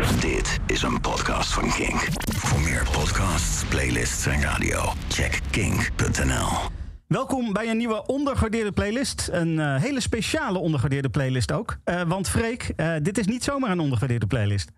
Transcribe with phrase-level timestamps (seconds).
[0.00, 2.08] Dit is een podcast van Kink.
[2.34, 6.48] Voor meer podcasts, playlists en radio, check kink.nl.
[7.06, 9.28] Welkom bij een nieuwe ondergewaardeerde playlist.
[9.32, 11.76] Een uh, hele speciale ondergewaardeerde playlist ook.
[11.84, 14.70] Uh, want Freek, uh, dit is niet zomaar een ondergewaardeerde playlist.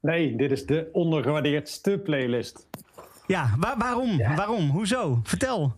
[0.00, 2.66] Nee, dit is de ondergewaardeerdste playlist.
[3.26, 4.18] Ja, waar, waarom?
[4.18, 4.34] Ja.
[4.34, 4.68] Waarom?
[4.68, 5.20] Hoezo?
[5.22, 5.74] Vertel.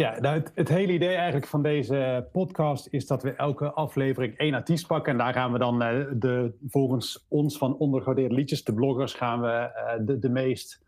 [0.00, 4.36] Ja, nou het, het, hele idee eigenlijk van deze podcast is dat we elke aflevering
[4.36, 5.12] één artiest pakken.
[5.12, 9.40] En daar gaan we dan uh, de, volgens ons van ondergewaardeerde liedjes, de bloggers, gaan
[9.40, 10.82] we uh, de, de meest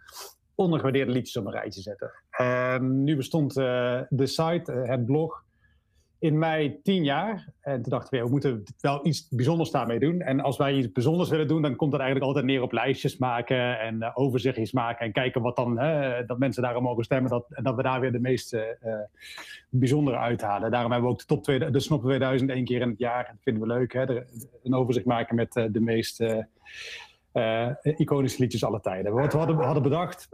[0.55, 2.11] ondergewaardeerde liedjes op een rijtje zetten.
[2.41, 5.45] Uh, nu bestond uh, de site, het blog,
[6.23, 7.49] in mei tien jaar.
[7.61, 10.21] En toen dachten we, we moeten wel iets bijzonders daarmee doen.
[10.21, 13.17] En als wij iets bijzonders willen doen, dan komt dat eigenlijk altijd neer op lijstjes
[13.17, 15.07] maken en uh, overzichtjes maken.
[15.07, 15.75] En kijken wat dan,
[16.27, 17.31] dat mensen daarom mogen stemmen.
[17.31, 18.62] Dat, en dat we daar weer de meest uh,
[19.69, 20.71] bijzondere uithalen.
[20.71, 23.25] Daarom hebben we ook de top 2000, de Snop 2000 één keer in het jaar.
[23.27, 24.25] Dat vinden we leuk, hè?
[24.62, 26.25] Een overzicht maken met de meest
[27.97, 29.12] iconische liedjes aller tijden.
[29.12, 30.29] Wat we hadden, hadden bedacht,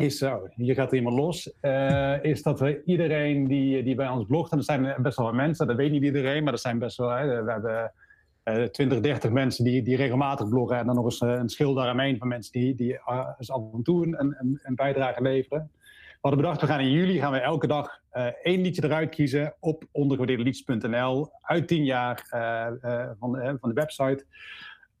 [0.00, 4.08] is zo, hier gaat er iemand los, uh, is dat we iedereen die, die bij
[4.08, 6.58] ons blogt, en er zijn best wel wat mensen, dat weet niet iedereen, maar er
[6.58, 7.92] zijn best wel, we hebben
[8.44, 11.74] uh, 20, 30 mensen die, die regelmatig bloggen en dan nog eens uh, een schil
[11.74, 15.70] daaromheen van mensen die, die uh, af en toe een, een, bijdrage leveren.
[15.72, 18.00] We hadden bedacht, we gaan in juli gaan we elke dag
[18.42, 22.26] één liedje eruit kiezen op ondergewaardeerdeliedjes.nl uit tien jaar
[23.18, 24.24] van, van de website.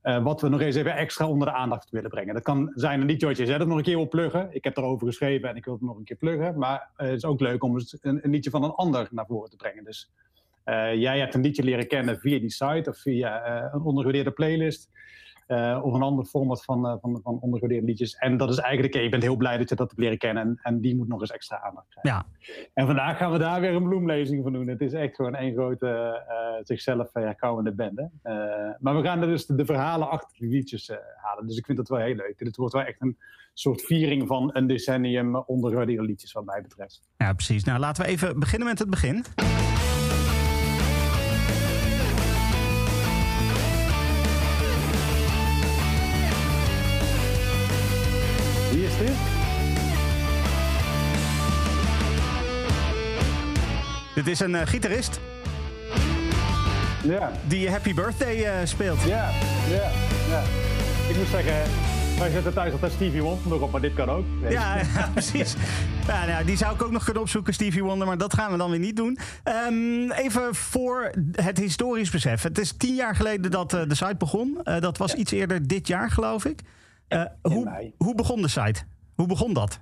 [0.02, 2.34] Uh, wat we nog eens even extra onder de aandacht willen brengen.
[2.34, 4.48] Dat kan zijn een liedje wat je zelf nog een keer wil pluggen.
[4.52, 6.58] Ik heb erover geschreven en ik wil het nog een keer pluggen.
[6.58, 9.50] Maar uh, het is ook leuk om een, een, liedje van een ander naar voren
[9.50, 9.84] te brengen.
[9.84, 10.10] Dus
[10.64, 14.90] uh, jij hebt een liedje leren kennen via die site of via een ondergewaardeerde playlist.
[15.50, 18.14] Uh, of een ander format van, uh, van, van ondergewaardeerde liedjes.
[18.14, 20.42] En dat is eigenlijk, je bent heel blij dat je dat hebt leren kennen.
[20.42, 22.26] En, en die moet nog eens extra aandacht krijgen.
[22.42, 22.70] Ja.
[22.74, 24.68] En vandaag gaan we daar weer een bloemlezing van doen.
[24.68, 28.10] Het is echt gewoon één grote uh, zichzelf herkauwende bende.
[28.78, 31.46] maar we gaan er dus de, de verhalen achter die liedjes halen.
[31.46, 32.38] Dus ik vind dat wel heel leuk.
[32.38, 33.16] Dit wordt wel echt een
[33.54, 37.08] soort viering van een decennium ondergewaardeerde liedjes wat mij betreft.
[37.16, 37.64] Ja, precies.
[37.64, 39.24] Nou, laten we even beginnen met het begin.
[54.24, 55.20] Dit is een uh, gitarist.
[57.02, 57.32] Ja.
[57.46, 59.00] Die Happy Birthday uh, speelt.
[59.02, 59.30] Ja,
[59.68, 59.90] ja,
[60.28, 60.42] ja.
[61.08, 61.54] Ik moet zeggen,
[62.18, 64.24] wij zetten thuis altijd Stevie Wonder nog op, maar dit kan ook.
[64.48, 65.54] Ja, ja, precies.
[66.06, 68.58] Ja, nou, die zou ik ook nog kunnen opzoeken, Stevie Wonder, maar dat gaan we
[68.58, 69.18] dan weer niet doen.
[69.68, 72.42] Um, even voor het historisch besef.
[72.42, 74.60] Het is tien jaar geleden dat uh, de site begon.
[74.64, 75.16] Uh, dat was ja.
[75.16, 76.60] iets eerder dit jaar, geloof ik.
[77.08, 78.80] Uh, hoe, hoe begon de site?
[79.14, 79.78] Hoe begon dat?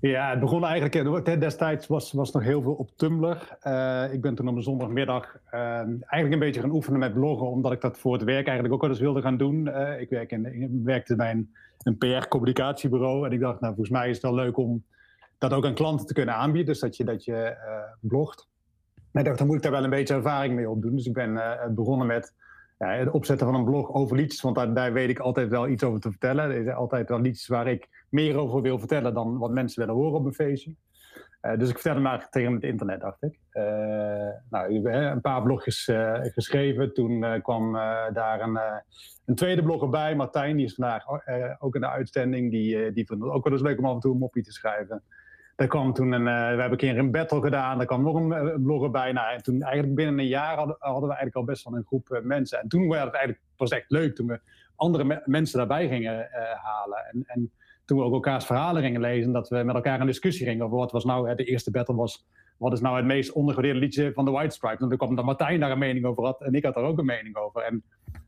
[0.00, 1.40] Ja, het begon eigenlijk.
[1.40, 3.58] Destijds was, was nog heel veel op Tumblr.
[3.66, 7.50] Uh, ik ben toen op een zondagmiddag uh, eigenlijk een beetje gaan oefenen met bloggen,
[7.50, 9.66] omdat ik dat voor het werk eigenlijk ook wel eens wilde gaan doen.
[9.66, 13.98] Uh, ik, werk in, ik werkte bij een, een PR-communicatiebureau en ik dacht, nou, volgens
[13.98, 14.84] mij is het wel leuk om
[15.38, 17.56] dat ook aan klanten te kunnen aanbieden, dus dat je, dat je
[18.00, 18.48] blogt.
[19.12, 20.96] En ik dacht, dan moet ik daar wel een beetje ervaring mee opdoen.
[20.96, 21.40] Dus ik ben
[21.74, 22.34] begonnen met
[22.88, 26.00] het opzetten van een blog over liedjes, want daar, weet ik altijd wel iets over
[26.00, 26.44] te vertellen.
[26.50, 30.02] Er zijn altijd wel liedjes waar ik meer over wil vertellen dan wat mensen willen
[30.02, 30.74] horen op een feestje.
[31.42, 33.38] Uh, dus ik vertelde maar tegen het internet, dacht ik.
[33.52, 33.62] Uh,
[34.50, 36.94] nou, een paar blogjes uh, geschreven.
[36.94, 37.72] Toen kwam
[38.12, 38.58] daar een,
[39.26, 40.56] een, tweede blogger bij, Martijn.
[40.56, 41.04] Die is vandaag
[41.58, 42.50] ook in de uitzending.
[42.50, 44.52] Die, die vond het ook wel eens leuk om af en toe een moppie te
[44.52, 45.02] schrijven.
[45.60, 47.76] Daar kwam toen een, we hebben een keer een battle gedaan.
[47.76, 49.12] Daar kwam nog een blogger bij.
[49.12, 51.84] Nou, en toen eigenlijk binnen een jaar hadden, hadden we eigenlijk al best wel een
[51.86, 52.60] groep mensen.
[52.60, 54.40] En toen werd het eigenlijk pas echt leuk toen we
[54.76, 56.28] andere me mensen daarbij gingen
[56.62, 56.98] halen.
[57.12, 57.50] En, en
[57.84, 60.76] toen we ook elkaars verhalen gingen lezen, dat we met elkaar in discussie gingen over
[60.76, 64.24] wat was nou, de eerste battle was, wat is nou het meest ondergewaardeerde liedje van
[64.24, 64.80] de White Stripes.
[64.80, 66.98] En toen kwam dat Martijn daar een mening over had en ik had daar ook
[66.98, 67.62] een mening over.
[67.62, 67.82] En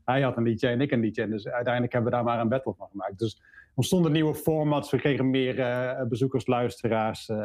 [0.05, 1.21] hij had een liedje en ik een liedje.
[1.21, 3.19] En dus uiteindelijk hebben we daar maar een battle van gemaakt.
[3.19, 7.29] Dus er ontstonden nieuwe formats, we kregen meer uh, bezoekers, luisteraars.
[7.29, 7.43] Uh, uh,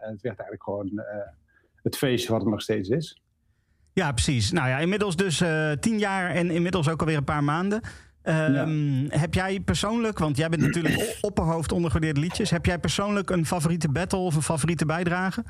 [0.00, 1.02] en het werd eigenlijk gewoon
[1.82, 3.22] het feestje wat het nog steeds is.
[3.92, 4.52] Ja, precies.
[4.52, 5.42] Nou ja, inmiddels dus
[5.80, 7.80] tien jaar en inmiddels ook alweer een paar maanden.
[8.22, 9.18] Um, ja.
[9.18, 13.88] Heb jij persoonlijk, want jij bent natuurlijk opperhoofd ondergewaardeerde liedjes, heb jij persoonlijk een favoriete
[13.88, 15.44] battle of een favoriete bijdrage?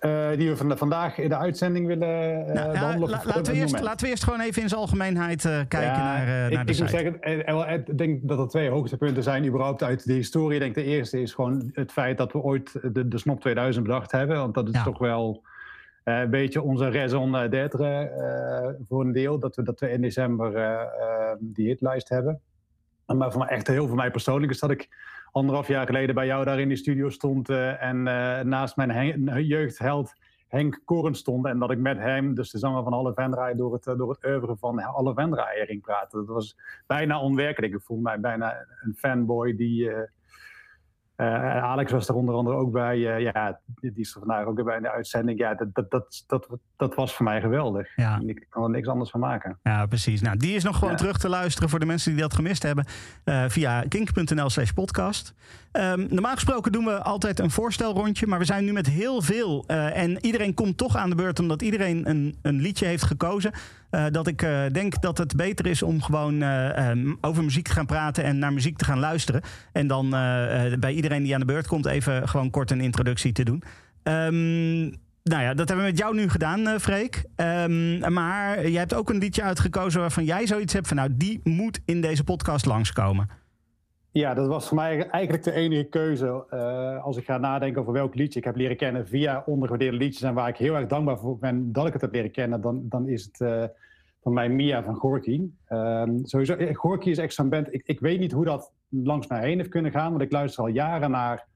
[0.00, 2.98] Uh, die we van, vandaag in de uitzending willen uh, nou?
[2.98, 5.96] La, laten, we eerst, laten we eerst gewoon even in zijn algemeenheid uh, kijken ja,
[5.96, 9.82] naar, naar ik, de ik moet zeggen, ik denk dat er twee hoogtepunten zijn überhaupt
[9.82, 10.54] uit de historie.
[10.54, 13.84] Ik denk de eerste is gewoon het feit dat we ooit de, de Snop 2000
[13.84, 14.36] bedacht hebben.
[14.36, 14.82] Want dat is ja.
[14.82, 15.42] toch wel
[16.04, 18.12] een beetje onze raison d'être
[18.88, 19.38] voor een deel.
[19.38, 20.78] Dat we, dat we in december
[21.38, 22.40] die hitlijst hebben.
[23.06, 24.88] Maar voor mij echt heel voor mij persoonlijk is dat ik
[25.32, 27.48] anderhalf jaar geleden bij jou daar in die studio stond.
[27.48, 28.02] en
[28.48, 30.14] naast mijn jeugdheld
[30.48, 33.72] Henk Koren stond en dat ik met hem, dus de zanger van Alle Vendraai, door
[33.72, 36.18] het, door het oeuvre van Alle Vendraai ging praten.
[36.18, 37.72] Dat was bijna onwerkelijk.
[37.72, 39.90] Ik voelde mij bijna een fanboy die,
[41.20, 42.96] uh, Alex was er onder andere ook bij.
[42.96, 45.38] Uh, ja, die is er vandaag ook bij in de uitzending.
[45.38, 47.96] Ja, dat, dat, dat, dat, dat was voor mij geweldig.
[47.96, 48.20] Ja.
[48.26, 49.58] Ik kan er niks anders van maken.
[49.62, 50.20] Ja, precies.
[50.20, 52.86] Nou, die is nog gewoon terug te luisteren voor de mensen die dat gemist hebben.
[53.24, 55.34] Uh, via kink.nl slash podcast.
[55.72, 58.26] Um, normaal gesproken doen we altijd een voorstelrondje.
[58.26, 59.66] Maar we zijn nu met heel veel.
[59.66, 63.52] en iedereen komt toch aan de beurt omdat iedereen een, een liedje heeft gekozen.
[63.90, 67.66] Uh, dat ik uh, denk dat het beter is om gewoon uh, um, over muziek
[67.66, 69.42] te gaan praten en naar muziek te gaan luisteren.
[69.72, 70.10] En dan
[70.80, 73.62] bij iedereen die aan de beurt komt even gewoon kort een introductie te doen.
[74.02, 74.82] Um,
[75.22, 77.24] nou ja, dat hebben we met jou nu gedaan, Freek.
[77.36, 80.96] Um, maar jij hebt ook een liedje uitgekozen waarvan jij zoiets hebt van...
[80.96, 83.28] nou, die moet in deze podcast langskomen.
[84.10, 87.92] Ja, dat was voor mij eigenlijk de enige keuze uh, als ik ga nadenken over
[87.92, 91.18] welk liedje ik heb leren kennen via ondergewaardeerde liedjes en waar ik heel erg dankbaar
[91.18, 93.64] voor ben dat ik het heb leren kennen, dan, dan is het uh,
[94.22, 95.42] van mij Mia van Gorky.
[95.68, 99.26] Uh, sowieso, eh, Gorky is echt zo'n band, ik, ik weet niet hoe dat langs
[99.26, 101.46] mij heen heeft kunnen gaan, want ik luister al jaren naar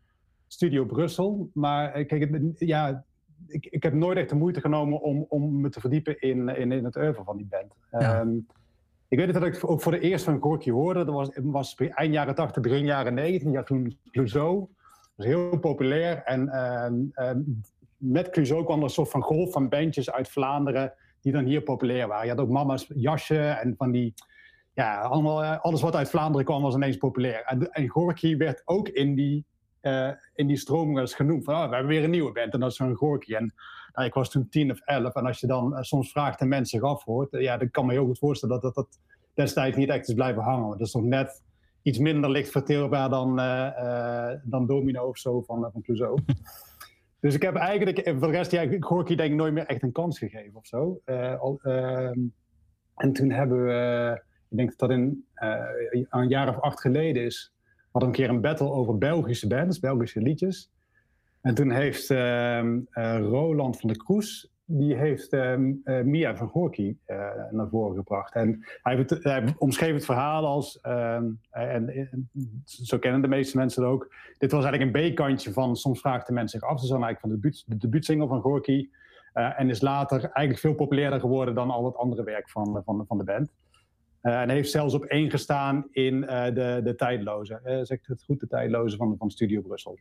[0.47, 3.05] Studio Brussel, maar kijk, ja,
[3.47, 6.73] ik, ik heb nooit echt de moeite genomen om, om me te verdiepen in, in,
[6.73, 7.75] in het oeuvre van die band.
[7.91, 8.21] Ja.
[8.21, 8.47] Um,
[9.13, 11.05] ik weet dat ik ook voor de eerst van Gorky hoorde.
[11.05, 13.53] Dat was, was eind jaren 80, begin jaren 90.
[13.53, 14.69] Ja, toen Clouseau.
[15.15, 16.23] Was heel populair.
[16.23, 17.33] En uh, uh,
[17.97, 20.93] met Clouseau kwam er een soort van golf van bandjes uit Vlaanderen.
[21.21, 22.25] die dan hier populair waren.
[22.25, 24.15] Je had ook Mama's jasje en van die.
[24.75, 27.43] Ja, allemaal, uh, alles wat uit Vlaanderen kwam was ineens populair.
[27.45, 29.45] En, en Gorky werd ook in die,
[29.83, 31.45] uh, in die stromingen genoemd.
[31.45, 33.35] Van, oh, we hebben weer een nieuwe band en dat is zo'n Gorky.
[33.35, 33.55] En
[33.93, 35.15] nou, ik was toen tien of elf.
[35.15, 37.29] En als je dan uh, soms vraagt en mensen zich afhoort.
[37.31, 38.99] ja, dan kan me heel goed voorstellen dat dat, dat
[39.35, 40.79] destijds niet echt is blijven hangen.
[40.79, 41.43] Dat is nog net
[41.83, 43.37] iets minder licht verteerbaar dan,
[44.45, 46.19] dan Domino of zo van, van Clouseau.
[47.21, 49.93] dus ik heb eigenlijk voor de rest, ja, Gorky denk ik nooit meer echt een
[49.93, 51.01] kans gegeven of zo.
[51.39, 52.19] Al, ehm,
[52.97, 55.27] en toen hebben we, ik denk dat dat in,
[56.09, 57.52] een jaar of acht geleden is,
[57.93, 60.71] we een keer een battle over Belgische bands, Belgische liedjes.
[61.41, 62.79] En toen heeft uh,
[63.19, 65.57] Roland van der Kroes, die heeft uh,
[66.05, 67.17] Mia van Gorky uh,
[67.51, 68.35] naar voren gebracht.
[68.35, 72.31] En hij, hij omschreef het verhaal als, ehm, en, en,
[72.65, 76.27] zo kennen de meeste mensen het ook, dit was eigenlijk een B-kantje van Soms vraagt
[76.27, 76.81] de mensen zich af.
[76.81, 78.89] Ze zijn eigenlijk van de, debuut, de debuutsingle van Gorky.
[79.33, 83.19] en is later eigenlijk veel populairder geworden dan al het andere werk van, van, van
[83.19, 83.53] de band.
[84.23, 87.61] En heeft zelfs op één gestaan in de, de Tijdloze.
[87.83, 89.99] zegt het goed, de Tijdloze van, van Studio Brussel.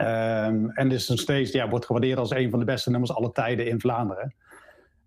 [0.00, 3.32] Um, en is nog steeds, ja, wordt gewaardeerd als een van de beste nummers alle
[3.32, 4.34] tijden in Vlaanderen.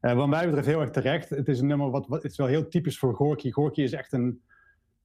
[0.02, 1.30] Uh, wat mij betreft heel erg terecht.
[1.30, 3.52] Het is een nummer wat, wat het is wel heel typisch voor Gorky.
[3.52, 4.42] Gorky is echt een,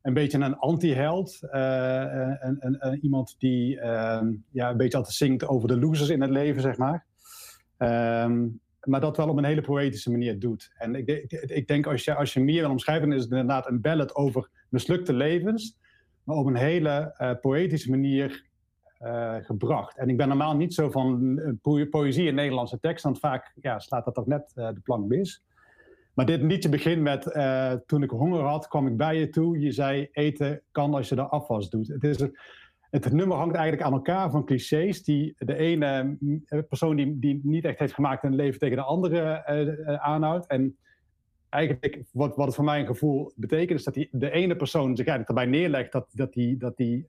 [0.03, 1.39] een beetje een anti-held.
[1.43, 2.05] Uh,
[2.39, 4.21] een, iemand die uh,
[4.51, 7.05] ja, een beetje altijd zingt over de losers in het leven, zeg maar.
[7.79, 10.73] Um, maar dat wel op een hele poëtische manier doet.
[10.79, 13.69] En ik, ik, ik denk, als je, als je meer wil omschrijven, is het inderdaad
[13.69, 15.79] een ballad over mislukte levens.
[16.23, 18.45] Maar op een hele uh, poëtische manier
[19.01, 19.97] uh, gebracht.
[19.97, 23.79] En ik ben normaal niet zo van po poëzie in Nederlandse tekst, want vaak ja,
[23.79, 25.45] slaat dat toch net de plank mis.
[26.15, 27.23] Maar dit liedje begint met,
[27.87, 29.59] toen ik honger had, kwam ik bij je toe.
[29.59, 31.89] Je zei, eten kan als je de afwas doet.
[31.89, 32.19] Het, is,
[33.05, 36.17] het nummer hangt eigenlijk aan elkaar van clichés die de ene
[36.69, 39.47] persoon die, die niet echt heeft gemaakt in leven tegen de andere
[40.01, 40.47] aanhoudt.
[40.47, 40.77] En
[41.49, 44.97] eigenlijk wat, wat het voor mij een gevoel betekent, is dat die, de ene persoon
[44.97, 47.07] zich eigenlijk erbij neerlegt dat, dat, die, dat, die,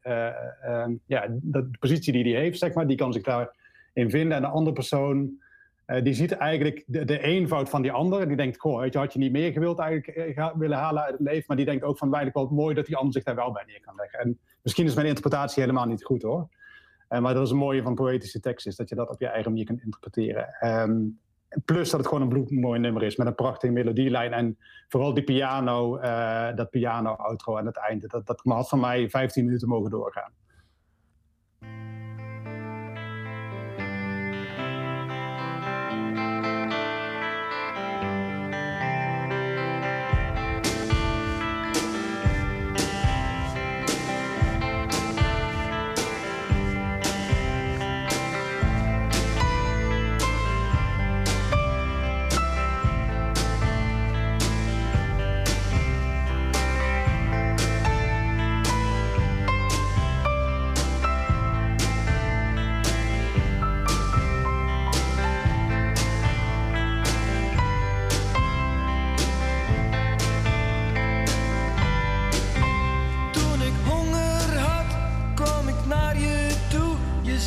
[1.06, 4.32] ja, dat de positie die hij heeft, zeg maar, die kan zich daarin vinden.
[4.32, 5.42] En de andere persoon,
[5.88, 8.28] uh, die ziet eigenlijk de, de, eenvoud van die ander.
[8.28, 11.22] Die denkt, goh, weet je, had je niet meer gewild eigenlijk willen halen uit het
[11.22, 11.44] leven.
[11.48, 13.64] Maar die denkt ook van, eigenlijk wel mooi dat die ander zich daar wel bij
[13.68, 14.20] neer kan leggen.
[14.20, 16.50] En misschien is mijn interpretatie helemaal niet goed hoor.
[17.08, 19.52] maar dat is het mooie van poëtische tekst, is dat je dat op je eigen
[19.52, 20.48] manier kunt interpreteren.
[20.62, 21.20] Um,
[21.66, 24.34] Plus dat het gewoon een bloedmooi nummer is met een prachtige melodielijn.
[24.34, 28.08] En vooral die piano, uh, dat piano-outro aan het einde.
[28.08, 30.32] Dat, dat had van mij 15 minuten mogen doorgaan.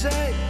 [0.00, 0.49] say.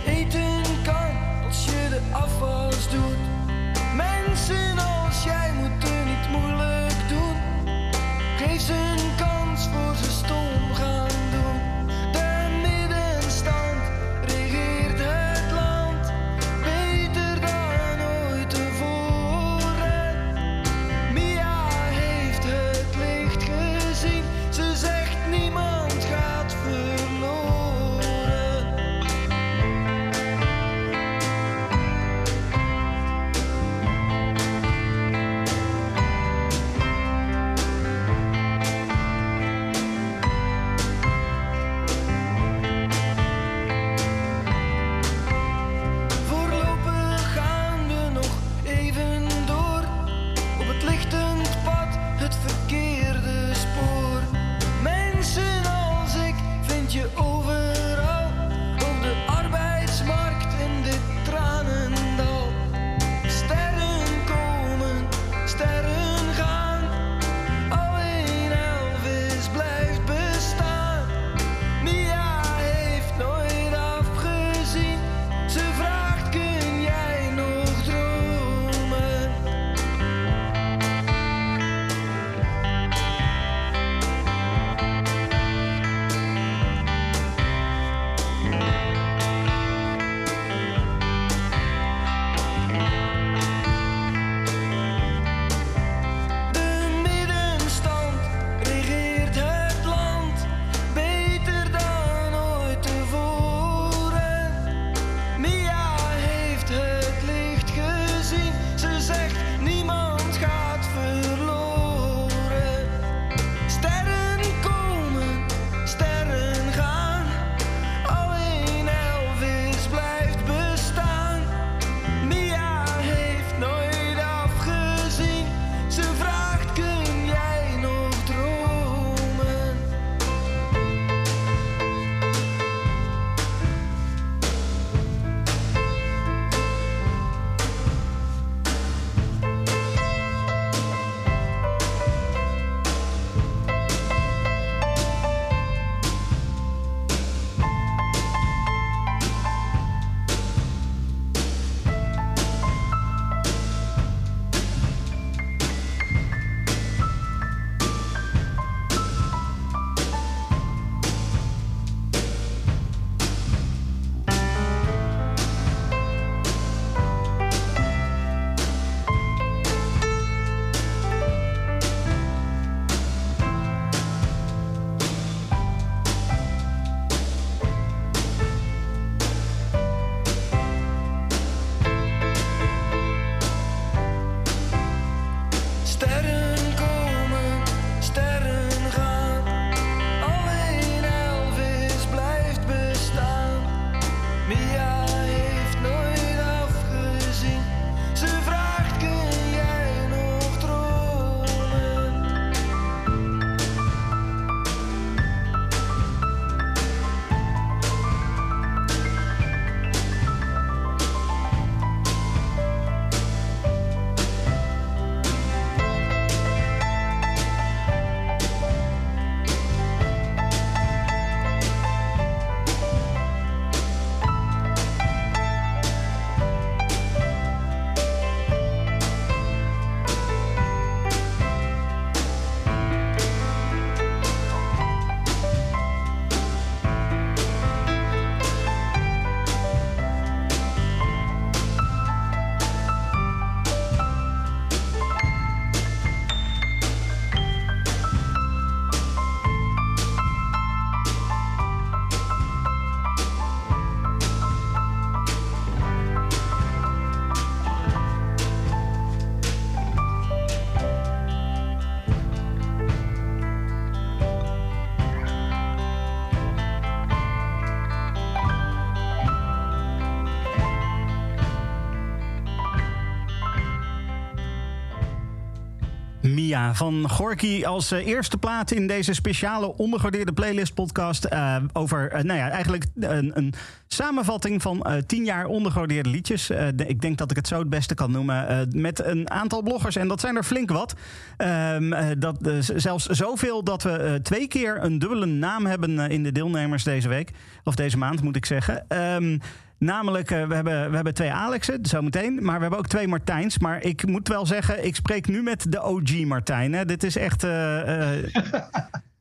[276.41, 281.27] Mia van Gorky als uh, eerste plaat in deze speciale ondergewaardeerde playlist podcast.
[281.33, 283.55] Uh, over, uh, nou ja, eigenlijk een, een
[283.87, 286.51] samenvatting van tien jaar ondergewaardeerde liedjes.
[286.87, 288.69] Ik denk dat ik het zo het beste kan noemen.
[288.73, 290.95] met een aantal bloggers, en dat zijn er flink wat.
[291.37, 292.39] Ehm, dat,
[292.77, 297.31] zelfs zoveel dat we twee keer een dubbele naam hebben in de deelnemers deze week.
[297.65, 298.85] Of deze maand moet ik zeggen.
[298.89, 299.41] Um,
[299.81, 302.35] Namelijk, uh, we, hebben, we hebben twee Alexen, zometeen.
[302.35, 303.59] Maar we hebben ook twee Martijns.
[303.59, 306.73] Maar ik moet wel zeggen, ik spreek nu met de OG Martijn.
[306.73, 306.85] Hè?
[306.85, 308.31] Dit is echt uh, uh,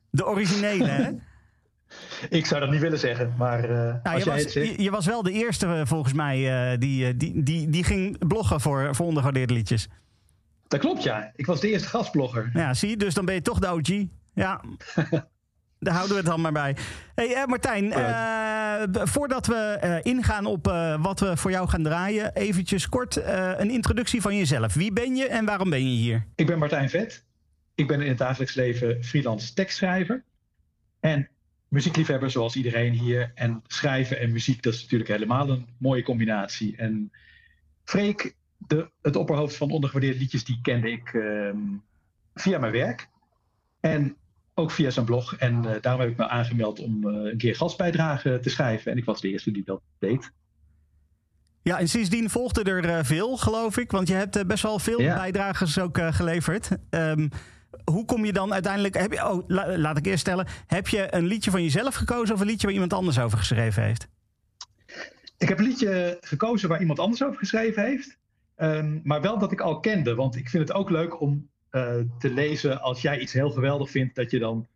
[0.09, 1.09] de originele, hè?
[2.29, 4.67] Ik zou dat niet willen zeggen, maar nou, als je jij was, het zegt...
[4.67, 8.95] Je, je, was wel de eerste, volgens mij, die, die, die, die ging bloggen voor,
[8.95, 9.87] voor ondergewaardeerde liedjes.
[10.67, 11.31] Dat klopt, ja.
[11.35, 12.49] Ik was de eerste gastblogger.
[12.53, 14.05] Ja, zie Dus dan ben je toch de OG.
[14.33, 14.61] Ja.
[15.79, 16.75] Daar houden we het dan maar bij.
[17.15, 20.65] Hey, uh, Martijn, uh, voordat we uh, ingaan op
[20.99, 23.15] wat we voor jou gaan draaien, eventjes kort
[23.57, 24.73] een introductie van jezelf.
[24.73, 26.25] Wie ben je en waarom ben je hier?
[26.35, 27.23] Ik ben Martijn Vet.
[27.75, 30.23] Ik ben in het dagelijks leven freelance tekstschrijver.
[30.99, 31.29] En
[31.67, 33.31] muziekliefhebber zoals iedereen hier.
[33.35, 36.77] En schrijven en muziek, dat is natuurlijk helemaal een mooie combinatie.
[36.77, 37.11] En
[37.83, 41.57] Freek, de, het opperhoofd van ondergewaardeerde liedjes, die kende ik ehm,
[42.33, 43.09] via mijn werk.
[43.79, 44.17] En
[44.59, 45.35] ook via zijn blog.
[45.35, 48.91] En uh, daarom heb ik me aangemeld om uh, een keer gastbijdrage te schrijven.
[48.91, 50.31] En ik was de eerste die dat deed.
[51.61, 53.91] Ja, en sindsdien volgde er uh, veel, geloof ik.
[53.91, 55.15] Want je hebt best wel veel ja.
[55.15, 56.69] bijdragers ook geleverd.
[56.89, 57.29] Um,
[57.83, 58.97] hoe kom je dan uiteindelijk...
[58.97, 60.47] Heb je, oh, la, laat ik eerst stellen.
[60.67, 63.83] Heb je een liedje van jezelf gekozen of een liedje waar iemand anders over geschreven
[63.83, 64.07] heeft?
[65.37, 68.17] Ik heb een liedje gekozen waar iemand anders over geschreven heeft.
[68.57, 70.15] Um, maar wel dat ik al kende.
[70.15, 71.49] Want ik vind het ook leuk om
[72.19, 74.67] te lezen als jij iets heel geweldig vindt, dat je dan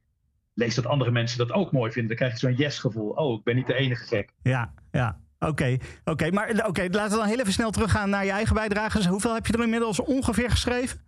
[0.54, 2.18] leest dat andere mensen dat ook mooi vinden.
[2.18, 3.10] Dan krijg je zo'n yes-gevoel.
[3.10, 4.34] Oh, ik ben niet de enige gek.
[4.42, 5.20] Ja, ja.
[5.40, 6.12] Oké, okay, oké.
[6.12, 6.30] Okay.
[6.30, 9.06] maar oké, okay, laten we dan heel even snel teruggaan naar je eigen bijdrages.
[9.06, 11.00] Hoeveel heb je er inmiddels ongeveer geschreven?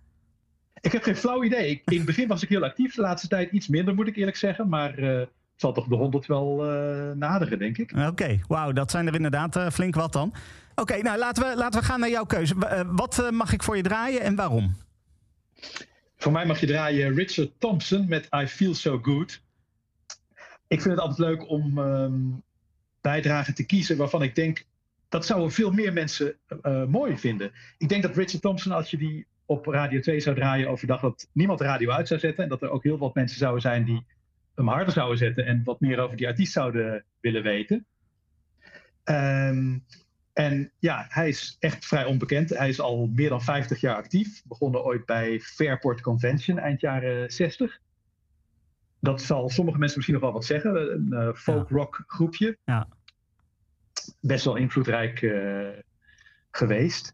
[0.81, 1.69] Ik heb geen flauw idee.
[1.69, 4.15] Ik, in het begin was ik heel actief, de laatste tijd iets minder, moet ik
[4.15, 4.69] eerlijk zeggen.
[4.69, 7.93] Maar uh, het zal toch de honderd wel uh, naderen, denk ik.
[8.07, 10.33] Oké, wauw, dat zijn er inderdaad uh, flink wat dan.
[10.75, 12.55] Oké, nou laten we, laten we gaan naar jouw keuze.
[12.91, 14.75] wat mag ik voor je draaien en waarom?
[16.17, 19.41] Voor mij mag je draaien Richard Thompson met I Feel So Good.
[20.67, 22.43] Ik vind het altijd leuk om um,
[23.01, 24.65] bijdragen te kiezen waarvan ik denk
[25.09, 27.51] dat zouden veel meer mensen uh, mooi vinden.
[27.77, 31.29] Ik denk dat Richard Thompson, als je die op Radio 2 zou draaien overdag, dat
[31.31, 32.43] niemand de radio uit zou zetten.
[32.43, 34.05] En dat er ook heel wat mensen zouden zijn die
[34.55, 37.85] hem harder zouden zetten en wat meer over die artiest zouden willen weten.
[39.03, 39.85] Um,
[40.35, 42.49] en ja, hij is echt vrij onbekend.
[42.49, 44.43] Hij is al meer dan 50 jaar actief.
[44.45, 47.79] Begonnen ooit bij Fairport Convention eind jaren 60.
[48.99, 50.93] Dat zal sommige mensen misschien nog wel wat zeggen.
[50.93, 52.57] Een uh, folk-rock groepje.
[52.65, 52.87] Ja.
[54.19, 55.67] Best wel invloedrijk uh,
[56.51, 57.13] geweest.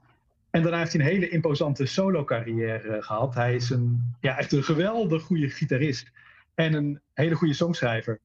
[0.49, 3.35] En daarna heeft hij een hele imposante solo-carrière gehad.
[3.35, 6.11] Hij is een, ja, echt een geweldig goede gitarist.
[6.55, 8.19] En een hele goede songschrijver.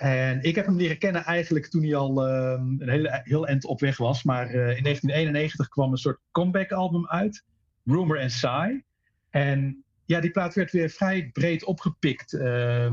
[0.00, 3.64] En ik heb hem leren kennen eigenlijk toen hij al uh, een hele, heel eind
[3.64, 4.22] op weg was.
[4.22, 7.44] Maar uh, in 1991 kwam een soort comeback album uit.
[7.84, 8.80] Rumor and Sigh.
[9.30, 12.32] En ja, die plaat werd weer vrij breed opgepikt.
[12.32, 12.84] Uh,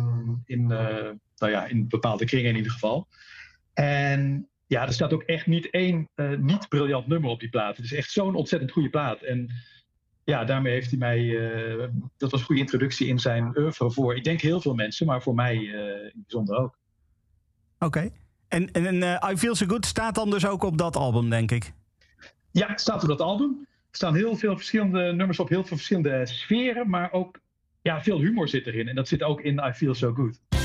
[0.46, 3.08] in, uh, nou ja, in bepaalde kringen in ieder geval.
[3.74, 7.76] En ja, er staat ook echt niet één niet briljant nummer op die plaat.
[7.76, 9.22] Het is echt zo'n ontzettend goede plaat.
[9.22, 9.50] En
[10.24, 11.30] ja, daarmee heeft hij mij.
[12.18, 14.16] dat was een goede introductie in zijn oeuvre voor.
[14.16, 16.78] Ik denk heel veel mensen, maar voor mij in bijzonder ook.
[17.80, 18.10] Oké.
[18.48, 21.52] En, en uh, I Feel So Good staat dan dus ook op dat album, denk
[21.52, 21.74] ik?
[22.52, 23.68] Ja, staat op dat album.
[23.70, 27.40] Er staan heel veel verschillende nummers op, heel veel verschillende sferen, maar ook
[27.82, 28.88] ja, veel humor zit erin.
[28.88, 30.57] En dat zit ook in I Feel So Good.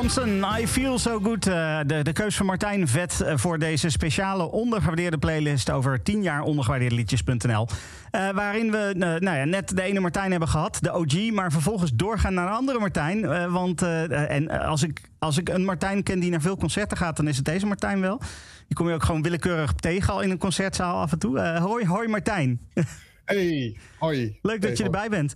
[0.00, 1.46] Thompson, I Feel So Good.
[1.46, 6.22] Uh, de, de keus van Martijn Vet uh, voor deze speciale ondergewaardeerde playlist over 10
[6.22, 7.68] jaar ondergewaardeerde liedjes.nl.
[8.12, 11.90] Uh, waarin we nou ja, net de ene Martijn hebben gehad, de OG, maar vervolgens
[11.94, 13.50] doorgaan naar een andere Martijn.
[13.50, 17.28] want en als ik, als ik een Martijn ken die naar veel concerten gaat, dan
[17.28, 18.18] is het deze Martijn wel.
[18.66, 21.40] Die kom je ook gewoon willekeurig tegen al in een concertzaal af en toe.
[21.40, 22.60] hoi, hoi Martijn.
[23.24, 24.38] Hey, hoi.
[24.42, 25.34] Leuk dat je erbij bent.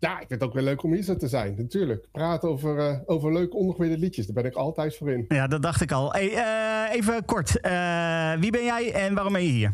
[0.00, 2.06] Ja, ik vind het ook weer leuk om hier zo te zijn, natuurlijk.
[2.12, 5.24] Praten over, uh, over leuke ondergewaardeerde liedjes, daar ben ik altijd voor in.
[5.28, 6.12] Ja, dat dacht ik al.
[6.12, 9.72] Hey, uh, even kort, uh, wie ben jij en waarom ben je hier?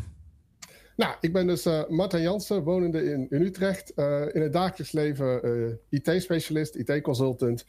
[0.95, 3.89] Nou, ik ben dus Martijn Jansen, wonende in, in Utrecht.
[4.33, 7.65] in het dagelijks leven IT-specialist, IT-consultant.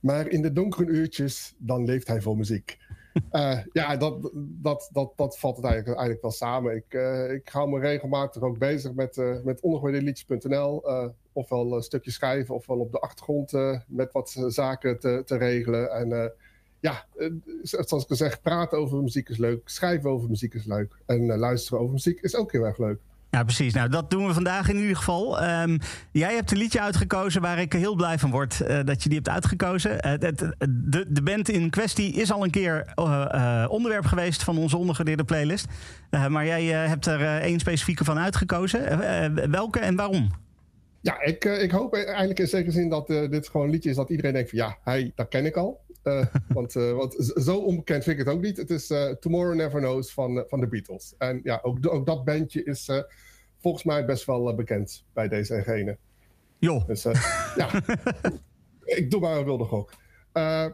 [0.00, 2.78] Maar in de donkere uurtjes, dan leeft hij voor muziek.
[3.72, 6.76] ja, dat, dat, dat, dat valt het eigenlijk, eigenlijk wel samen.
[6.76, 6.94] Ik,
[7.30, 9.60] ik hou me regelmatig ook bezig met, uh, met
[11.32, 15.36] ofwel een stukje schrijven, ofwel op de achtergrond uh, met wat eh, zaken te, te
[15.36, 15.90] regelen.
[15.90, 16.24] En uh,
[16.80, 17.04] ja,
[17.62, 20.96] zoals ik al zeg, praten over muziek is leuk, schrijven over muziek is leuk.
[21.06, 22.98] En luisteren over muziek is ook heel erg leuk.
[23.30, 23.74] Ja, precies.
[23.74, 25.44] Nou, dat doen we vandaag in ieder geval.
[25.44, 25.78] Um,
[26.12, 29.28] jij hebt een liedje uitgekozen waar ik heel blij van word dat je die hebt
[29.28, 30.20] uitgekozen.
[30.20, 32.92] De, de, band in kwestie is al een keer
[33.68, 35.66] onderwerp geweest van onze ondergedeerde playlist.
[36.28, 39.50] maar jij hebt er één specifieke van uitgekozen.
[39.50, 40.30] welke en waarom?
[41.02, 43.90] Ja, ik, uh, ik hoop eigenlijk in zekere zin dat uh, dit gewoon een liedje
[43.90, 45.80] is dat iedereen denkt van ja, hij, dat ken ik al.
[46.04, 48.56] Uh, want, want zo onbekend vind ik het ook niet.
[48.56, 51.14] Het is Tomorrow Never Knows van, van de Beatles.
[51.18, 52.90] En ja, ook, ook dat bandje is
[53.60, 55.98] volgens mij best wel bekend bij deze en gene.
[56.58, 56.84] Jo.
[56.86, 57.02] Dus
[57.56, 57.70] ja,
[58.98, 59.92] ik doe maar een wilde gok.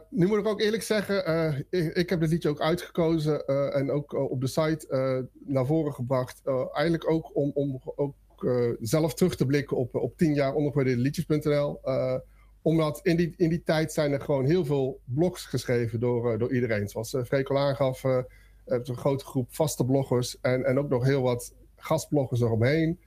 [0.09, 4.13] nu moet ik ook eerlijk zeggen, ik, ik, heb dit liedje ook uitgekozen en ook
[4.13, 6.41] op de site naar voren gebracht.
[6.71, 11.01] eigenlijk ook om, om ook uh, zelf terug te blikken op, op 10 jaar ondergewaardeerde
[11.01, 11.79] liedjes.nl.
[11.85, 12.15] Uh,
[12.61, 16.39] omdat in die, in die tijd zijn er gewoon heel veel blogs geschreven door, uh,
[16.39, 16.89] door iedereen.
[16.89, 21.21] Zoals uh, Freek al aangaf, een grote groep vaste bloggers en, en ook nog heel
[21.21, 22.99] wat gastbloggers eromheen.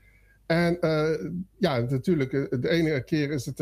[0.46, 0.78] En
[1.58, 2.30] ja, natuurlijk,
[2.62, 3.56] de ene keer is het,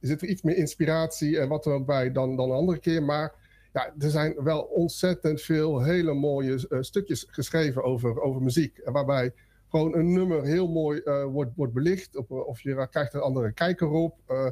[0.00, 3.02] zit er iets meer inspiratie en wat er ook bij dan, dan de andere keer.
[3.02, 3.34] Maar
[3.72, 8.80] ja, er zijn wel ontzettend veel hele mooie stukjes geschreven over, over muziek.
[8.84, 9.32] Waarbij
[9.72, 12.16] gewoon een nummer heel mooi uh, wordt, wordt belicht.
[12.16, 14.18] Of, of je krijgt een andere kijker op.
[14.28, 14.46] Uh,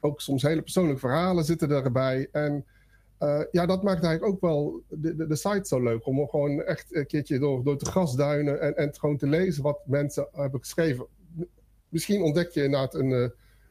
[0.00, 2.28] ook soms hele persoonlijke verhalen zitten erbij.
[2.32, 2.64] En
[3.50, 6.06] ja, dat maakt eigenlijk ook wel de, de, de, site zo leuk.
[6.06, 9.80] Om gewoon echt een keertje door, door te grasduinen en, en gewoon te lezen wat
[9.86, 11.06] mensen hebben geschreven.
[11.88, 13.10] Misschien ontdek je inderdaad een,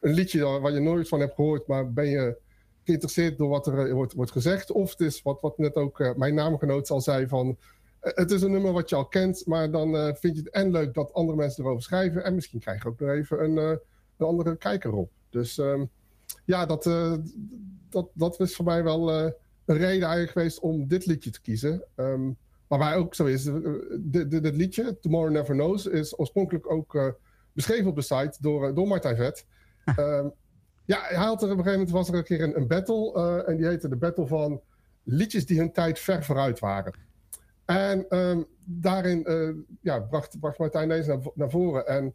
[0.00, 2.36] een liedje waar je nooit van hebt gehoord, maar ben je
[2.84, 4.70] geïnteresseerd door wat er wordt, wordt gezegd.
[4.70, 7.56] Of het is wat, wat net ook mijn naamgenoot al zei van
[8.04, 10.70] het is een nummer wat je al kent, maar dan uh, vind je het en
[10.70, 12.24] leuk dat andere mensen erover schrijven.
[12.24, 13.76] En misschien krijg je ook nog even een, uh,
[14.16, 15.10] een andere kijker op.
[15.30, 15.90] Dus um,
[16.44, 16.84] ja, dat,
[17.88, 19.32] dat, dat is voor mij wel een
[19.64, 21.84] reden eigenlijk geweest om dit liedje te kiezen.
[21.96, 22.36] Um,
[22.68, 23.50] maar waar ook zo is,
[23.98, 27.14] dit, liedje, Tomorrow Never Knows, is oorspronkelijk ook
[27.52, 29.46] beschreven op de site door, door Martijn Vet.
[29.98, 30.32] um,
[30.84, 33.44] ja, hij had er op een gegeven moment was er een keer een, een battle
[33.46, 34.60] en die heette de battle van
[35.02, 36.94] liedjes die hun tijd ver vooruit waren.
[37.64, 41.86] En um, daarin uh, ja, bracht, Martijn deze naar, voren.
[41.86, 42.14] En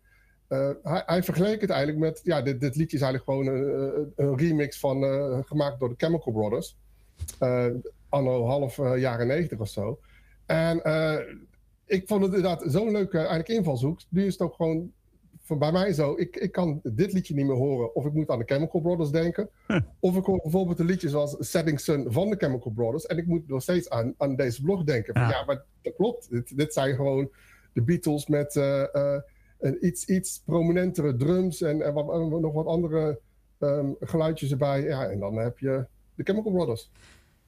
[0.50, 2.20] uh, hij, hij, vergeleek het eigenlijk met...
[2.24, 5.04] Ja, dit, liedje is eigenlijk gewoon een, een remix van...
[5.04, 6.78] Uh, gemaakt door de Chemical Brothers.
[8.10, 10.00] anno half jaren negentig of zo.
[10.46, 10.82] En
[11.86, 14.00] ik vond het inderdaad zo'n leuke eigenlijk invalshoek.
[14.10, 14.92] Nu is het ook gewoon
[15.58, 17.96] bij mij zo, ik, ik kan dit liedje niet meer horen.
[17.96, 19.50] Of ik moet aan de Chemical Brothers denken.
[20.00, 23.06] Of ik hoor bijvoorbeeld een liedje zoals Setting Sun van de Chemical Brothers.
[23.06, 25.14] En ik moet nog steeds aan, aan deze blog denken.
[25.22, 26.30] Ja, ja maar dat klopt.
[26.30, 27.30] Dit, dit zijn gewoon
[27.74, 29.18] de Beatles met uh, uh,
[29.60, 31.62] een iets, iets prominentere drums.
[31.62, 33.20] En, en, wat, en nog wat andere
[33.60, 34.82] um, geluidjes erbij.
[34.82, 35.86] Ja, en dan heb je
[36.16, 36.90] de Chemical Brothers.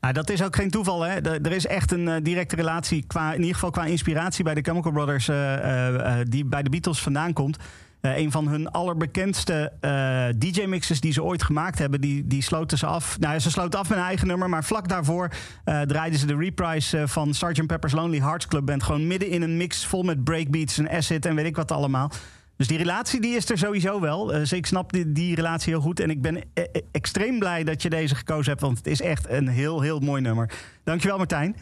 [0.02, 1.02] Nou, dat is ook geen toeval.
[1.02, 1.20] Hè?
[1.20, 4.62] Er is echt een uh, directe relatie, qua, in ieder geval qua inspiratie bij de
[4.62, 7.58] Chemical Brothers, uh, uh, die bij de Beatles vandaan komt.
[8.02, 12.78] Uh, een van hun allerbekendste uh, DJ-mixes die ze ooit gemaakt hebben, die, die sloten
[12.78, 13.20] ze af.
[13.20, 15.30] Nou, ze sloten af met een eigen nummer, maar vlak daarvoor
[15.66, 17.66] uh, draaiden ze de reprise van Sgt.
[17.66, 18.84] Pepper's Lonely Hearts Club Band.
[18.84, 22.12] Gewoon midden in een mix vol met breakbeats en acid en weet ik wat allemaal.
[22.58, 24.26] Dus die relatie die is er sowieso wel.
[24.26, 26.00] dus ik snap die, die relatie heel goed.
[26.00, 26.44] En ik ben
[26.92, 30.22] extreem blij dat je deze gekozen hebt, want het is echt een heel, heel mooi
[30.22, 30.52] nummer.
[30.84, 31.56] Dankjewel, Martijn.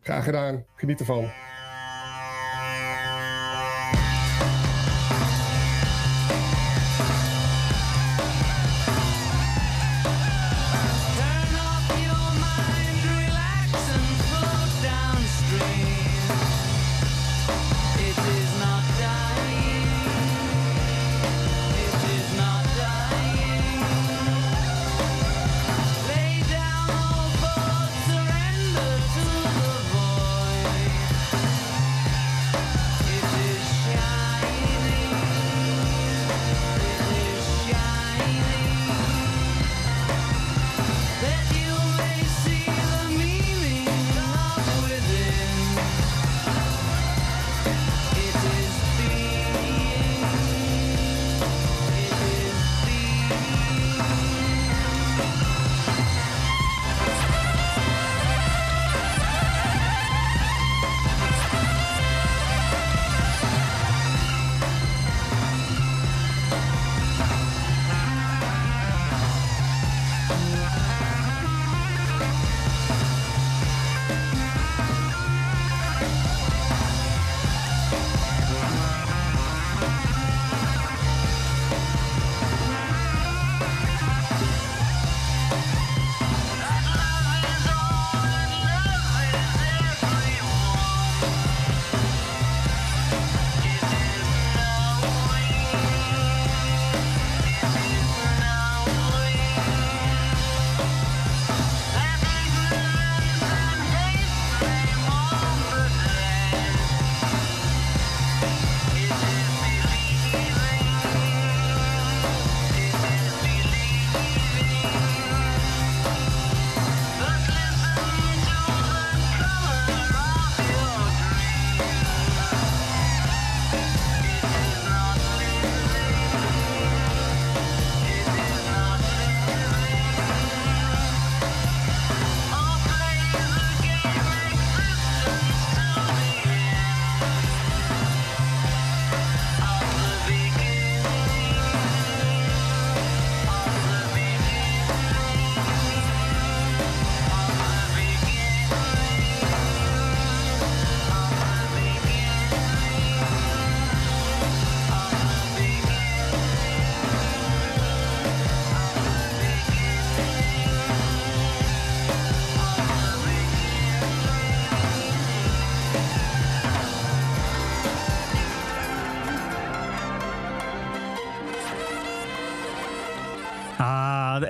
[0.00, 0.64] Graag gedaan.
[0.74, 1.30] Geniet ervan.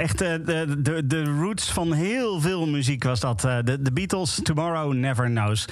[0.03, 3.41] Echt de, de, de roots van heel veel muziek was dat.
[3.41, 5.67] De, de Beatles, Tomorrow Never Knows.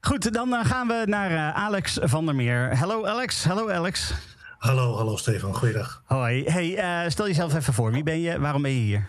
[0.00, 2.76] Goed, dan gaan we naar Alex van der Meer.
[2.76, 4.12] Hallo Alex, hallo Alex.
[4.58, 6.02] Hallo, hallo Stefan, goeiedag.
[6.04, 7.92] Hoi, hey, stel jezelf even voor.
[7.92, 9.06] Wie ben je, waarom ben je hier?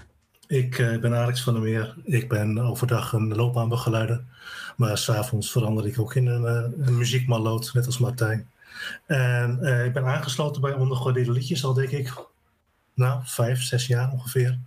[0.48, 1.96] Ik ben Alex van der Meer.
[2.04, 4.22] Ik ben overdag een loopbaanbegeleider.
[4.76, 6.46] Maar s'avonds verander ik ook in een,
[6.86, 8.50] een muziekmalloot, net als Martijn.
[9.06, 12.14] En ik ben aangesloten bij Ondergooide Liedjes al denk ik,
[12.98, 14.60] nou, vijf, zes jaar ongeveer.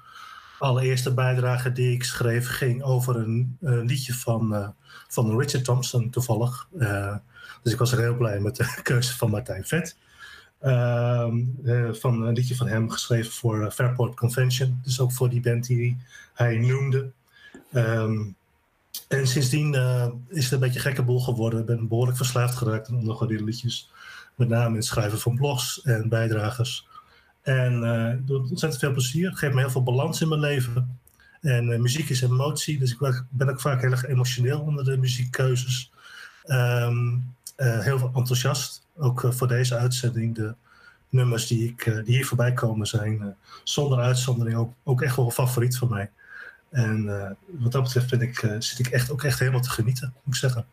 [0.59, 4.69] Allereerste bijdrage die ik schreef ging over een, liedje van, uh,
[5.09, 6.69] van Richard Thompson toevallig.
[6.79, 7.17] Uh,
[7.63, 9.97] dus ik was er heel blij met de keuze van Martijn Vet.
[10.61, 11.39] Ehm,
[11.93, 14.81] van een liedje van hem geschreven voor Fairport Convention.
[14.83, 15.97] Dus ook voor die band die
[16.35, 17.11] hij noemde.
[17.73, 18.37] Um,
[19.09, 19.75] en sindsdien
[20.29, 21.61] is het een beetje gekke boel geworden.
[21.61, 23.91] Ik ben behoorlijk verslaafd geraakt aan Ondergooide Liedjes.
[24.35, 26.89] Met name in het schrijven van blogs en bijdragers.
[27.43, 29.29] En uh, doe ontzettend veel plezier.
[29.29, 30.99] Het geeft me heel veel balans in mijn leven.
[31.41, 34.97] En uh, muziek is emotie, dus ik ben ook vaak heel erg emotioneel onder de
[34.97, 35.93] muziekkeuzes.
[36.47, 40.35] Um, uh, heel enthousiast, ook voor deze uitzending.
[40.35, 40.55] De
[41.09, 45.33] nummers die, ik, die hier voorbij komen zijn zonder uitzondering ook, ook echt wel een
[45.33, 46.11] favoriet van mij.
[46.71, 47.07] En
[47.47, 50.65] wat dat betreft ik, zit ik echt, ook echt helemaal te genieten, moet ik zeggen.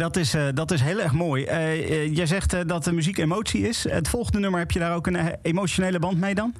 [0.00, 1.44] Dat is, uh, dat is heel erg mooi.
[1.44, 3.84] Uh, uh, jij zegt dat de muziek emotie is.
[3.88, 6.54] Het volgende nummer, heb je daar ook een emotionele band mee dan?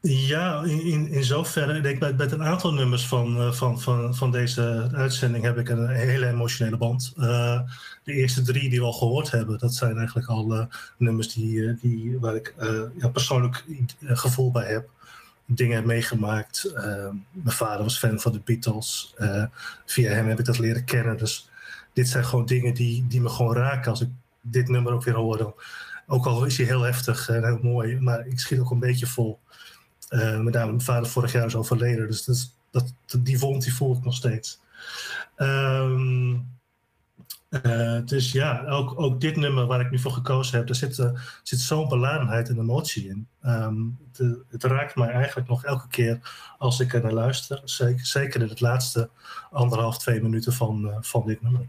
[0.00, 1.76] Ja, in, in zoverre.
[1.76, 5.68] Ik denk bij, bij een aantal nummers van, van, van, van deze uitzending heb ik
[5.68, 7.12] een hele emotionele band.
[7.16, 7.64] de
[8.04, 12.34] eerste drie die we al gehoord hebben, dat zijn eigenlijk al nummers die, die, waar
[12.34, 12.54] ik
[12.98, 13.64] ja, persoonlijk
[14.00, 14.88] gevoel bij heb.
[15.46, 16.72] Dingen heb meegemaakt.
[17.32, 19.14] mijn vader was fan van de Beatles.
[19.86, 21.16] via hem heb ik dat leren kennen.
[21.18, 21.49] Dus
[22.00, 24.08] dit zijn gewoon dingen die, die me gewoon raken als ik
[24.40, 25.64] dit nummer ook weer hoor.
[26.06, 29.06] Ook al is hij heel heftig en heel mooi, maar ik schiet ook een beetje
[29.06, 29.38] vol.
[30.10, 33.74] Uh, met name mijn vader vorig jaar is overleden, dus dat, dat, die wond die
[33.74, 34.60] voel ik nog steeds.
[35.36, 36.48] Um,
[37.50, 40.98] uh, dus ja, ook, ook dit nummer waar ik nu voor gekozen heb, daar zit,
[40.98, 41.10] uh,
[41.42, 43.26] zit zo'n beladenheid en emotie in.
[44.12, 46.18] De, het raakt mij eigenlijk nog elke keer
[46.58, 47.60] als ik er naar luister.
[47.64, 49.10] Zeker, zeker in het laatste
[49.50, 51.68] anderhalf, twee minuten van, van dit nummer.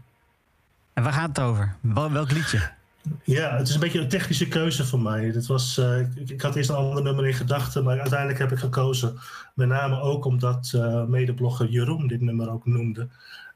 [0.92, 1.76] En waar gaat het over?
[1.80, 2.70] Welk liedje?
[3.24, 5.30] Ja, het is een beetje een technische keuze voor mij.
[5.30, 8.58] Dit was, uh, ik, had eerst een ander nummer in gedachten, maar uiteindelijk heb ik
[8.58, 9.18] gekozen.
[9.54, 13.08] Met name ook omdat uh, medeblogger Jeroen dit nummer ook noemde.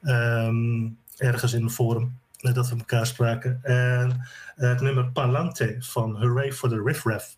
[0.03, 3.59] Um, ergens in een forum, uh, dat we elkaar spraken.
[3.63, 4.21] En
[4.55, 7.37] het nummer Palante van Hooray for the Riff Raff.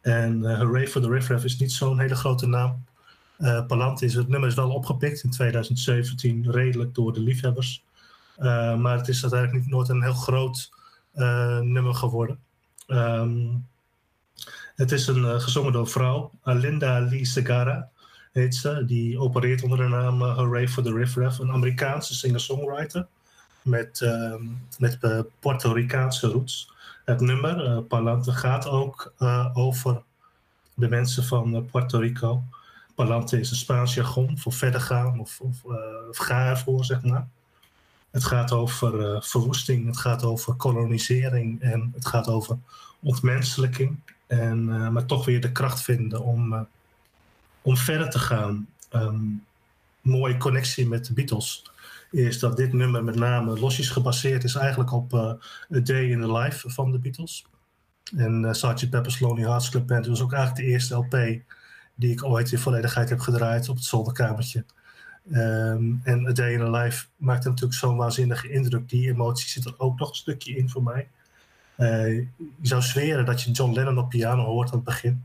[0.00, 2.84] En Hooray for the Riff Raff is niet zo'n hele grote naam.
[3.66, 7.84] Palante is, het nummer is wel opgepikt in 2017, redelijk door de liefhebbers.
[8.38, 10.70] Uh, maar het is uiteindelijk niet, nooit een heel groot
[11.14, 12.38] uh, nummer geworden.
[12.86, 13.66] Um,
[14.74, 17.90] het is een uh, gezongen door vrouw, Alinda Lee Segarra
[18.32, 18.84] heet ze.
[18.84, 23.06] Die opereert onder de naam Hooray for the Riff Raff, een Amerikaanse singer-songwriter
[23.62, 24.42] met, ehm,
[24.78, 24.98] met
[25.40, 26.72] Puerto Ricaanse roots.
[27.04, 29.12] Het nummer, Palante, gaat ook
[29.52, 30.02] over
[30.74, 32.42] de mensen van Puerto Rico.
[32.94, 35.62] Palante is een Spaans jargon voor verder gaan of, of,
[36.10, 37.28] ga zeg maar.
[38.10, 42.58] Het gaat over uh, verwoesting, het gaat over kolonisering en het gaat over
[43.00, 43.98] ontmenselijking.
[44.26, 46.60] En, uh, maar toch weer de kracht vinden om, uh,
[47.62, 48.68] om verder te gaan.
[48.92, 49.44] Um,
[50.00, 51.70] mooie connectie met de Beatles
[52.10, 56.32] is dat dit nummer met name losjes gebaseerd is eigenlijk op A Day in the
[56.32, 57.46] Life van de Beatles.
[58.16, 58.90] En uh, Sgt.
[58.90, 61.42] Pepper's Lonely Hearts Club Band was ook eigenlijk de eerste LP
[61.94, 64.64] die ik ooit in volledigheid heb gedraaid op het zolderkamertje.
[65.30, 68.88] Um, en A Day in a Life maakte natuurlijk zo'n waanzinnige indruk.
[68.88, 71.08] Die emotie zit er ook nog een stukje in voor mij.
[71.78, 75.24] Uh, je zou zweren dat je John Lennon op piano hoort aan het begin.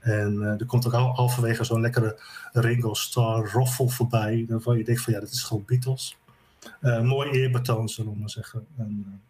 [0.00, 2.18] En uh, er komt ook al, halverwege zo'n lekkere
[2.52, 4.44] Ringo Starr roffel voorbij.
[4.48, 6.16] Waarvan je denkt van ja, dat is gewoon Beatles.
[6.80, 8.66] Uh, mooi eerbetoon, zullen we maar zeggen.
[8.76, 9.20] En,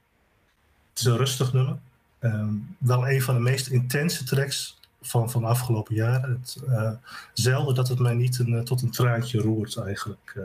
[0.90, 1.78] het is een rustig nummer.
[2.20, 6.30] Um, wel een van de meest intense tracks van, van afgelopen jaren.
[6.30, 6.90] Het, uh,
[7.32, 10.34] zelden dat het mij niet een, tot een traantje roert eigenlijk.
[10.36, 10.44] Uh,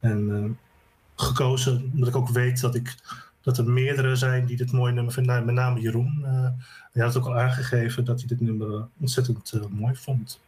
[0.00, 0.58] en
[1.14, 2.94] gekozen omdat ik ook weet dat, ik,
[3.40, 5.44] dat er meerdere zijn die dit mooi nummer vinden.
[5.44, 6.24] Met name Jeroen.
[6.92, 10.40] hij had ook al aangegeven dat hij dit nummer ontzettend mooi vond.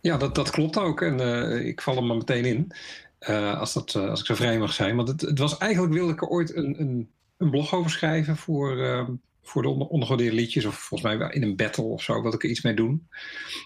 [0.00, 1.02] Ja, dat, dat klopt ook.
[1.02, 1.20] En
[1.66, 2.72] ik val er maar meteen in.
[3.58, 4.96] als, dat, als ik zo vrij mag zijn.
[4.96, 8.36] Want het, het was eigenlijk wilde ik er ooit een, een, een blog over schrijven
[8.36, 8.76] voor
[9.48, 10.64] voor de onder liedjes.
[10.64, 13.08] Of volgens mij in een battle of zo wilde ik er iets mee doen.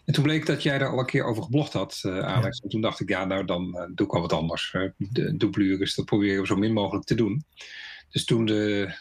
[0.04, 2.56] En toen bleek dat jij daar al een keer over geblogd had, uh, Alex.
[2.56, 2.62] Ja.
[2.62, 4.72] En toen dacht ik, ja, nou dan uh, doe ik wel wat anders.
[4.76, 7.44] Uh, de dublures, dat probeer ik zo min mogelijk te doen.
[8.10, 8.94] Dus toen de,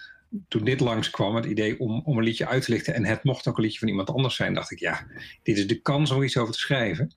[0.47, 3.47] toen dit langskwam, het idee om, om een liedje uit te lichten en het mocht
[3.47, 5.07] ook een liedje van iemand anders zijn, dacht ik, ja,
[5.43, 7.13] dit is de kans om iets over te schrijven.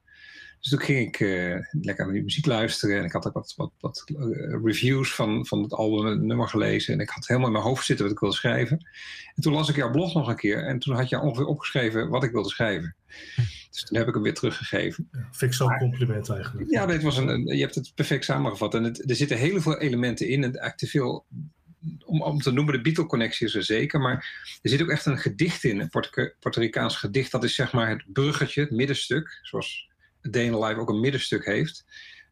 [0.62, 2.98] Dus toen ging ik uh, lekker naar die muziek luisteren.
[2.98, 6.22] En ik had ook wat, wat, wat uh, reviews van, van het album en het
[6.22, 6.94] nummer gelezen.
[6.94, 8.88] En ik had helemaal in mijn hoofd zitten wat ik wilde schrijven.
[9.34, 10.66] En toen las ik jouw blog nog een keer.
[10.66, 12.94] En toen had je ongeveer opgeschreven wat ik wilde schrijven.
[13.70, 15.08] Dus toen heb ik hem weer teruggegeven.
[15.12, 16.70] Ja, vind ik zo'n compliment eigenlijk.
[16.70, 18.74] Ja, dit was een, je hebt het perfect samengevat.
[18.74, 20.42] En het, er zitten heel veel elementen in.
[20.42, 21.26] En eigenlijk te veel
[22.04, 24.00] om, om te noemen, de Beatle-connectie is er zeker.
[24.00, 27.30] Maar er zit ook echt een gedicht in, een Puerto Ricaans gedicht.
[27.30, 29.38] Dat is zeg maar het bruggetje, het middenstuk.
[29.42, 29.90] Zoals
[30.30, 31.84] Day in Life ook een middenstuk heeft.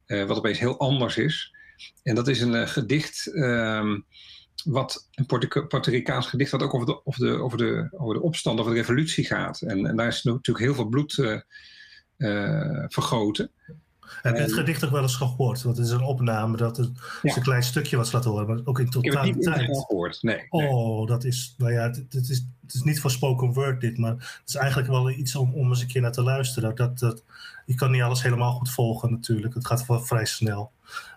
[0.06, 1.54] Uh, wat opeens heel anders is.
[2.02, 4.06] En dat is een uh, gedicht, um,
[4.64, 8.22] wat, een Puerto Ricaans gedicht, wat ook over de, over, de, over, de, over de
[8.22, 9.60] opstand, over de revolutie gaat.
[9.60, 13.50] En, en daar is natuurlijk heel veel bloed uh, vergoten.
[14.22, 15.62] Heb je het gedicht ook wel eens gehoord?
[15.62, 16.90] Want het is een opname dat het
[17.22, 17.36] ja.
[17.36, 19.68] een klein stukje was laten horen, maar ook in totaliteit.
[19.68, 20.70] Niet gehoord, nee, nee.
[20.70, 23.98] Oh, dat is, nou ja, het, het, is, het is niet voor spoken word dit,
[23.98, 26.74] maar het is eigenlijk wel iets om, om eens een keer naar te luisteren.
[26.74, 27.22] Dat, dat,
[27.66, 30.70] je kan niet alles helemaal goed volgen natuurlijk, het gaat wel vrij snel.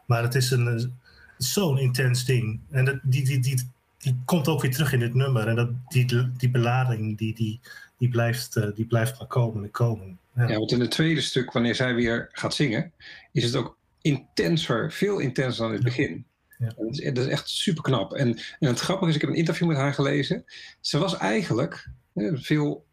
[0.06, 0.94] Maar het is een,
[1.38, 2.60] zo'n intens ding.
[2.70, 5.48] En dat, die, die, die, die komt ook weer terug in dit nummer.
[5.48, 7.60] En dat, die, die belading, die, die,
[7.98, 10.18] die, blijft, die blijft maar komen en komen.
[10.36, 10.48] Ja.
[10.48, 12.94] want in het tweede stuk, wanneer zij weer gaat zingen,
[13.32, 16.26] is het ook intenser, veel intenser dan in het begin.
[16.58, 16.74] Ja.
[16.78, 18.14] Dat, is, dat, is, echt super knap.
[18.14, 20.46] En, en het grappige is, ik heb een interview met haar gelezen.
[20.82, 21.90] Ze was eigenlijk,
[22.34, 22.86] veel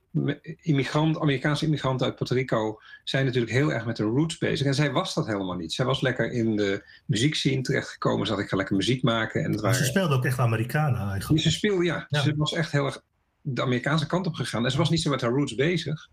[0.60, 4.66] immigrant, Amerikaanse immigranten uit Puerto Rico zijn natuurlijk heel erg met de roots bezig.
[4.66, 5.72] En zij was dat helemaal niet.
[5.72, 8.26] Zij was lekker in de muziekscene terechtgekomen.
[8.26, 9.44] Ze had ik ga lekker muziek maken.
[9.44, 9.76] En het waren...
[9.76, 11.42] Ze speelde ook echt Amerikanen eigenlijk.
[11.42, 12.06] Ze speelde, ja.
[12.08, 12.20] ja.
[12.20, 13.02] Ze was echt heel erg
[13.40, 14.64] de Amerikaanse kant op gegaan.
[14.64, 16.08] En ze was niet zo met haar roots bezig.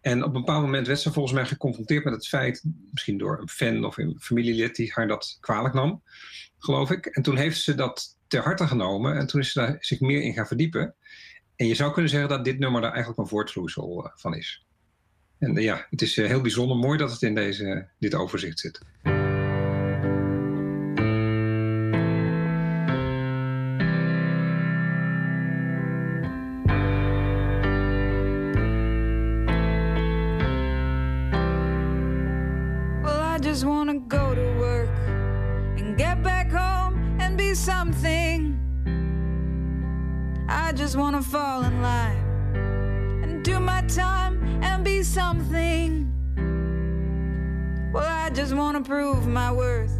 [0.00, 3.38] En op een bepaald moment werd ze volgens mij geconfronteerd met het feit, misschien door
[3.40, 6.02] een fan of een familielid die haar dat kwalijk nam,
[6.58, 7.06] geloof ik.
[7.06, 10.22] En toen heeft ze dat ter harte genomen en toen is ze daar zich meer
[10.22, 10.94] in gaan verdiepen.
[11.56, 14.66] En je zou kunnen zeggen dat dit nummer daar eigenlijk een voortvloeisel uh, van is.
[15.38, 18.58] En uh, ja, het is uh, heel bijzonder mooi dat het in deze, dit overzicht
[18.58, 18.80] zit.
[33.50, 34.90] Just wanna go to work
[35.78, 38.60] and get back home and be something.
[40.46, 42.22] I just wanna fall in line
[43.22, 46.12] and do my time and be something.
[47.94, 49.96] Well, I just wanna prove my worth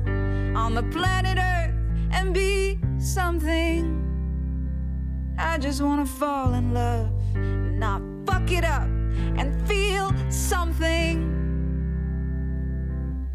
[0.55, 1.75] on the planet Earth
[2.13, 3.83] and be something.
[5.39, 8.89] I just wanna fall in love, and not fuck it up,
[9.41, 11.08] and feel something.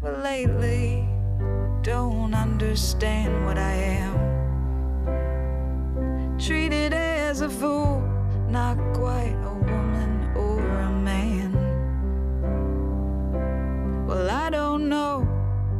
[0.04, 1.08] But lately,
[1.80, 4.18] don't understand what I am.
[6.38, 8.02] Treated as a fool,
[8.50, 11.54] not quite a woman or a man.
[14.06, 15.26] Well, I don't know,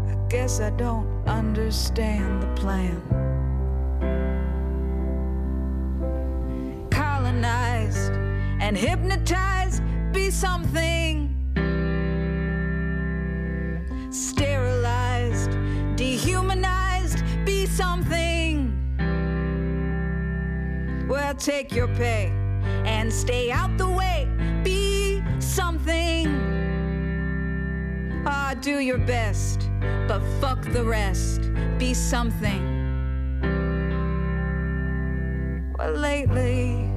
[0.08, 3.02] I guess I don't understand the plan.
[6.90, 8.12] Colonized
[8.58, 11.23] and hypnotized, be something
[21.38, 22.32] Take your pay
[22.86, 24.26] and stay out the way,
[24.62, 26.26] be something.
[28.24, 29.68] Ah, do your best,
[30.08, 32.62] but fuck the rest, be something.
[35.78, 36.88] Well, lately,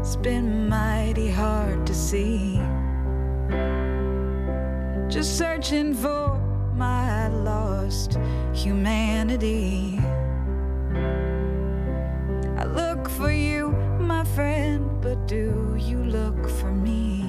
[0.00, 2.60] it's been mighty hard to see.
[5.08, 6.36] Just searching for
[6.74, 8.18] my lost
[8.52, 10.00] humanity.
[12.56, 13.53] I look for you,
[14.04, 17.24] my friend, but do you look for me?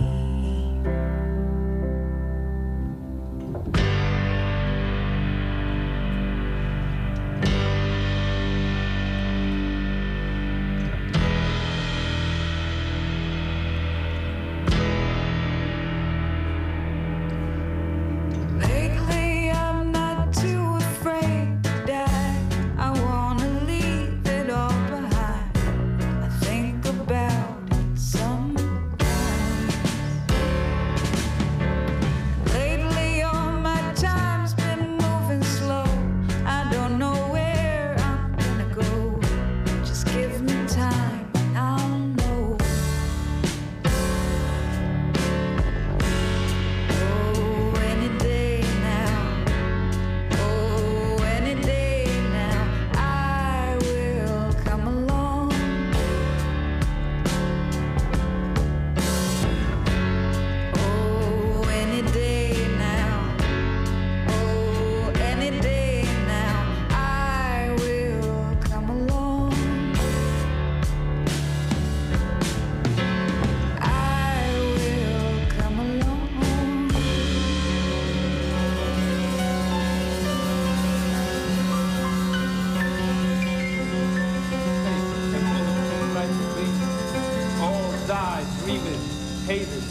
[89.66, 89.84] Hated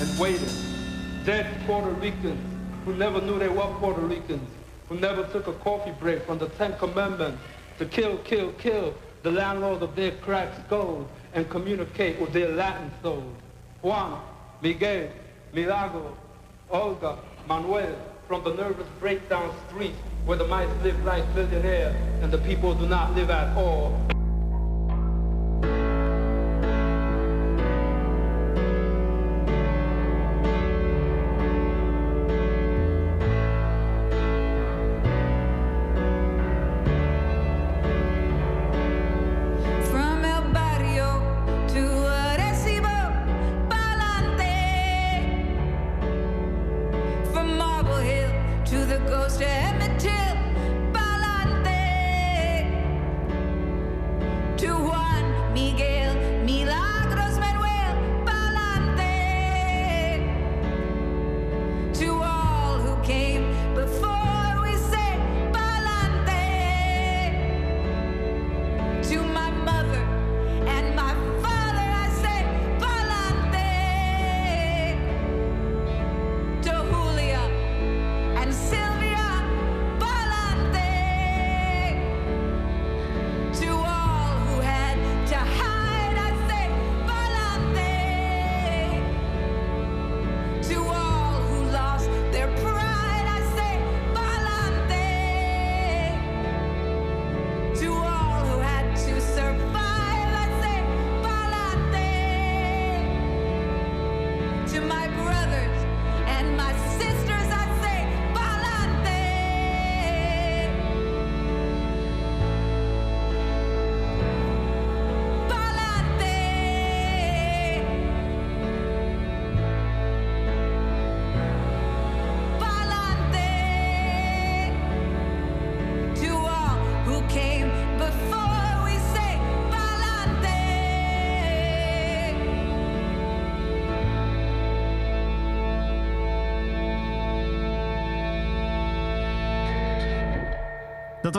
[0.00, 0.52] and waited.
[1.24, 2.50] Dead Puerto Ricans
[2.84, 4.48] who never knew they were Puerto Ricans,
[4.88, 7.40] who never took a coffee break from the Ten Commandments
[7.78, 12.90] to kill, kill, kill the landlords of their cracked skulls and communicate with their Latin
[13.02, 13.36] souls.
[13.82, 14.20] Juan,
[14.62, 15.08] Miguel,
[15.52, 16.16] Milagro,
[16.70, 22.38] Olga, Manuel, from the nervous breakdown streets where the mice live like billionaires and the
[22.38, 24.00] people do not live at all.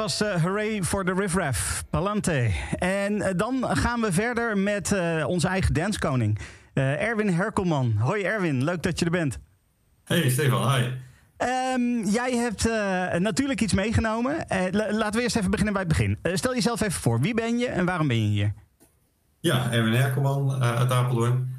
[0.02, 2.52] Was eh, Hooray for the Riff Raff, Palante.
[2.78, 6.40] En eh, dan gaan we verder met eh, onze eigen danskoning,
[6.74, 7.96] Erwin Herkelman.
[7.98, 9.40] Hoi Erwin, leuk dat je er bent.
[10.04, 10.84] Hey Stefan, hi.
[11.38, 12.64] Ehm, jij hebt
[13.20, 14.46] natuurlijk iets meegenomen.
[14.72, 16.18] La- laten we eerst even beginnen bij het begin.
[16.38, 17.20] Stel jezelf even voor.
[17.20, 18.54] Wie ben je en waarom ben je hier?
[19.40, 21.56] Ja, Erwin Herkelman uit Apeldoorn.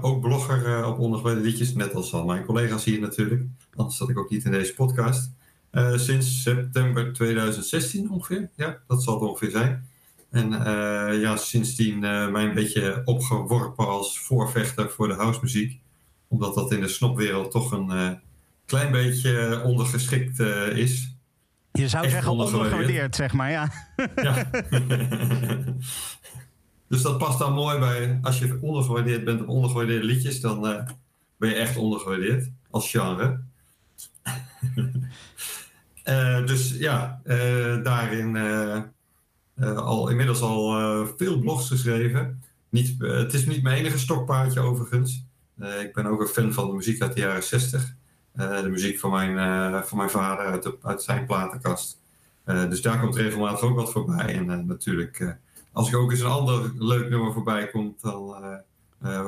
[0.00, 3.42] Ook blogger eh, op ondergewijde liedjes, net als al mijn collega's hier natuurlijk.
[3.74, 5.30] Anders zat ik ook niet in deze podcast.
[5.70, 8.50] Eh, sinds september 2016 ongeveer.
[8.56, 9.88] Ja, dat zal het ongeveer zijn.
[10.30, 15.80] En eh, ja, sindsdien eh mij een beetje opgeworpen als voorvechter voor de housemuziek.
[16.28, 18.20] Omdat dat in de snopwereld toch een
[18.66, 20.38] klein beetje ondergeschikt
[20.72, 21.12] is.
[21.72, 23.16] Je zou Echt zeggen ondergewaardeerd.
[23.16, 23.50] zeg maar.
[23.50, 23.72] Ja.
[24.16, 24.50] Ja.
[26.88, 30.60] dus dat past dan mooi bij, als je ondergewaardeerd bent op ondergewaardeerde liedjes, dan
[31.36, 33.40] ben je echt ondergewaardeerd als genre.
[36.08, 42.42] Eh, dus ja, eh, daarin eh, al, inmiddels al veel blogs geschreven.
[42.68, 45.24] Niet, het is niet mijn enige stokpaardje overigens.
[45.80, 47.94] Ik ben ook een fan van de muziek uit de jaren 60.
[48.32, 52.00] Eh, de muziek van mijn, van mijn vader uit, uit zijn platenkast.
[52.44, 54.34] Dus daar komt regelmatig ook wat voorbij.
[54.34, 55.36] En natuurlijk,
[55.72, 58.34] als ik ook eens een ander leuk nummer voorbij komt, dan,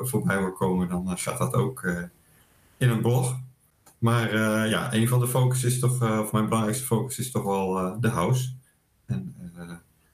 [0.03, 1.85] voorbij wil komen, dan gaat dat ook
[2.77, 3.39] in een blog.
[4.01, 7.31] Maar eh, ja, een van de focus is toch, eh, of mijn belangrijkste focus is
[7.31, 8.49] toch wel eh, de house.
[9.07, 9.35] En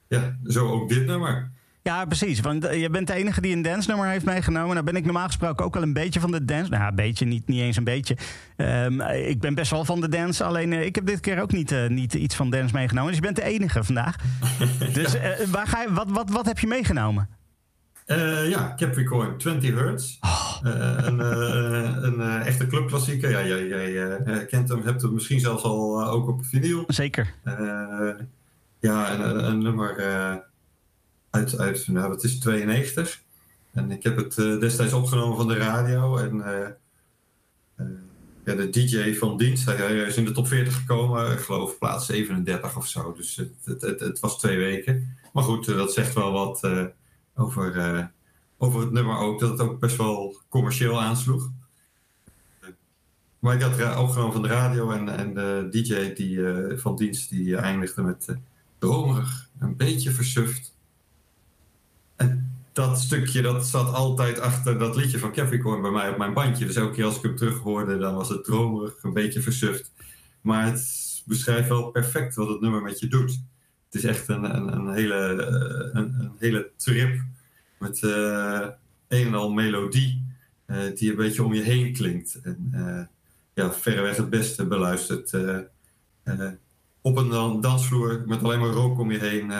[0.07, 1.51] ja, zo ook dit nummer.
[1.83, 2.39] Ja, precies.
[2.39, 4.73] Want je bent de enige die een dance-nummer heeft meegenomen.
[4.73, 6.69] Nou ben ik normaal gesproken ook wel een beetje van de dance.
[6.69, 8.17] Nou, een beetje, niet, niet eens een beetje.
[8.55, 10.43] Ehm, ik ben best wel van de dance.
[10.43, 13.07] Alleen ik heb dit keer ook niet, niet iets van dance meegenomen.
[13.07, 14.15] Dus je bent de enige vandaag.
[14.93, 15.15] Dus
[15.51, 17.36] waar ga je, wat, wat, wat heb je meegenomen?
[18.07, 20.17] Eh, ja, Capricorn 20 Hertz.
[20.63, 23.29] Eh, een eh, een echte clubklassieker.
[23.29, 26.83] Ja, jij, jij kent hem, hebt hem misschien zelfs al ook op vinyl.
[26.87, 27.33] Zeker.
[28.79, 29.95] Ja, een, nummer
[31.29, 33.21] uit, uit nou, wat is het, 92.
[33.73, 36.17] En ik heb het destijds opgenomen van de radio.
[36.17, 36.43] En
[38.45, 41.31] ja, de DJ van dienst, hij, is in de top 40 gekomen.
[41.31, 43.13] Ik geloof plaats 37 of zo.
[43.13, 45.17] Dus het, het, het, het was twee weken.
[45.33, 46.61] Maar goed, dat zegt wel wat
[47.37, 48.05] over, eh,
[48.57, 49.39] over het nummer ook.
[49.39, 51.51] Dat het ook best wel commercieel aansloeg.
[53.39, 57.29] Maar ik had opgenomen van de radio en, en de DJ die, eh, van dienst
[57.29, 58.35] die eindigde met eh,
[58.77, 60.75] dromerig, een beetje versuft.
[62.15, 66.33] En dat stukje dat zat altijd achter dat liedje van Capricorn bij mij op mijn
[66.33, 66.65] bandje.
[66.65, 69.91] Dus elke keer als ik hem terug hoorde, dan was het dromerig, een beetje versuft.
[70.41, 73.39] Maar het beschrijft wel perfect wat het nummer met je doet.
[73.89, 77.21] Het is echt een, een, een hele, eh, een, een, hele trip
[77.79, 78.67] met uh,
[79.07, 80.25] een en al melodie
[80.67, 82.39] uh, die een beetje om je heen klinkt.
[82.43, 82.71] En
[83.53, 85.33] ja, verreweg het beste beluisterd.
[87.01, 89.51] op een dansvloer met alleen maar rook om je heen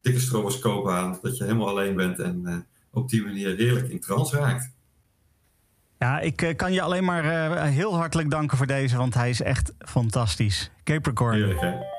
[0.00, 4.36] dikke stroboscoop aan, dat je helemaal alleen bent en op die manier heerlijk in trance
[4.36, 4.70] raakt.
[5.98, 9.72] Ja, ik kan je alleen maar heel hartelijk danken voor deze, want hij is echt
[9.78, 10.70] fantastisch.
[10.84, 11.34] Capricorn.
[11.34, 11.97] Heerlijk, hè?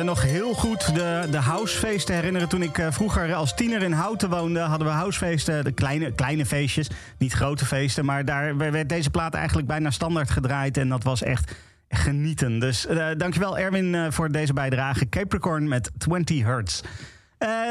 [0.00, 2.48] Eh, nog heel goed de, de housefeesten herinneren.
[2.48, 5.64] Toen ik eh, vroeger als tiener in Houten woonde, hadden we housefeesten.
[5.64, 8.04] De kleine, kleine feestjes, niet grote feesten.
[8.04, 10.76] Maar daar werd deze plaat eigenlijk bijna standaard gedraaid.
[10.76, 11.54] En dat was echt
[11.88, 12.58] genieten.
[12.58, 15.08] Dus eh, dankjewel Erwin voor deze bijdrage.
[15.08, 16.80] Capricorn met 20 Hertz.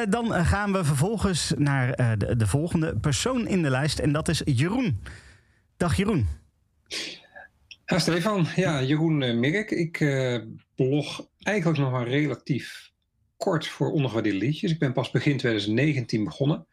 [0.09, 3.99] Dan gaan we vervolgens naar de, de volgende persoon in de lijst.
[3.99, 4.99] En dat is Jeroen.
[5.77, 6.27] Dag Jeroen.
[7.85, 8.47] Ja, Stefan.
[8.55, 9.71] Ja, Jeroen uh, Mirk.
[9.71, 10.41] Ik uh,
[10.75, 12.91] blog eigenlijk nog maar relatief
[13.37, 14.71] kort voor ondergewaardeerde liedjes.
[14.71, 16.67] Ik ben pas begin 2019 begonnen.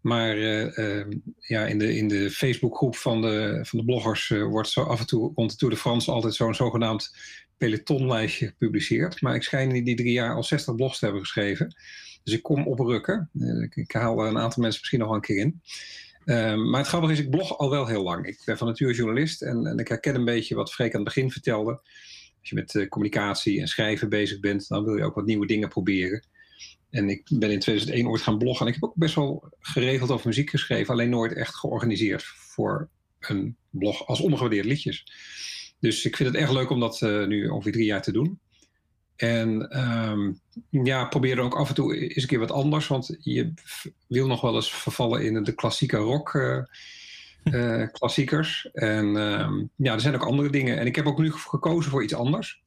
[0.00, 1.04] Maar uh,
[1.38, 5.06] ja, in de, in de Facebookgroep van de, van de bloggers wordt zo af en
[5.06, 7.14] toe rond de Tour de France altijd zo'n zogenaamd
[7.56, 9.20] pelotonlijstje gepubliceerd.
[9.20, 11.74] Maar ik schijn in die drie jaar al 60 blogs te hebben geschreven.
[12.22, 13.30] Dus ik kom oprukken.
[13.62, 15.60] Ik, ik haal een aantal mensen misschien nog een keer in.
[16.24, 18.26] Um, maar het grappige is, ik blog al wel heel lang.
[18.26, 21.14] Ik ben van nature journalist en, en ik herken een beetje wat Freek aan het
[21.14, 21.80] begin vertelde.
[22.40, 25.46] Als je met uh, communicatie en schrijven bezig bent, dan wil je ook wat nieuwe
[25.46, 26.24] dingen proberen.
[26.90, 28.66] En ik ben in 2001 ooit gaan bloggen.
[28.66, 32.88] En ik heb ook best wel geregeld over muziek geschreven, alleen nooit echt georganiseerd voor
[33.20, 35.04] een blog als ongewaardeerd liedjes.
[35.80, 38.40] Dus ik vind het erg leuk om dat uh, nu ongeveer drie jaar te doen.
[39.16, 39.78] En
[40.10, 42.86] um, ja, probeer er ook af en toe eens een keer wat anders.
[42.86, 43.52] Want je
[44.06, 46.62] wil nog wel eens vervallen in de klassieke rock uh,
[47.44, 48.70] uh, klassiekers.
[48.72, 50.78] En um, ja, er zijn ook andere dingen.
[50.78, 52.62] En ik heb ook nu gekozen voor iets anders.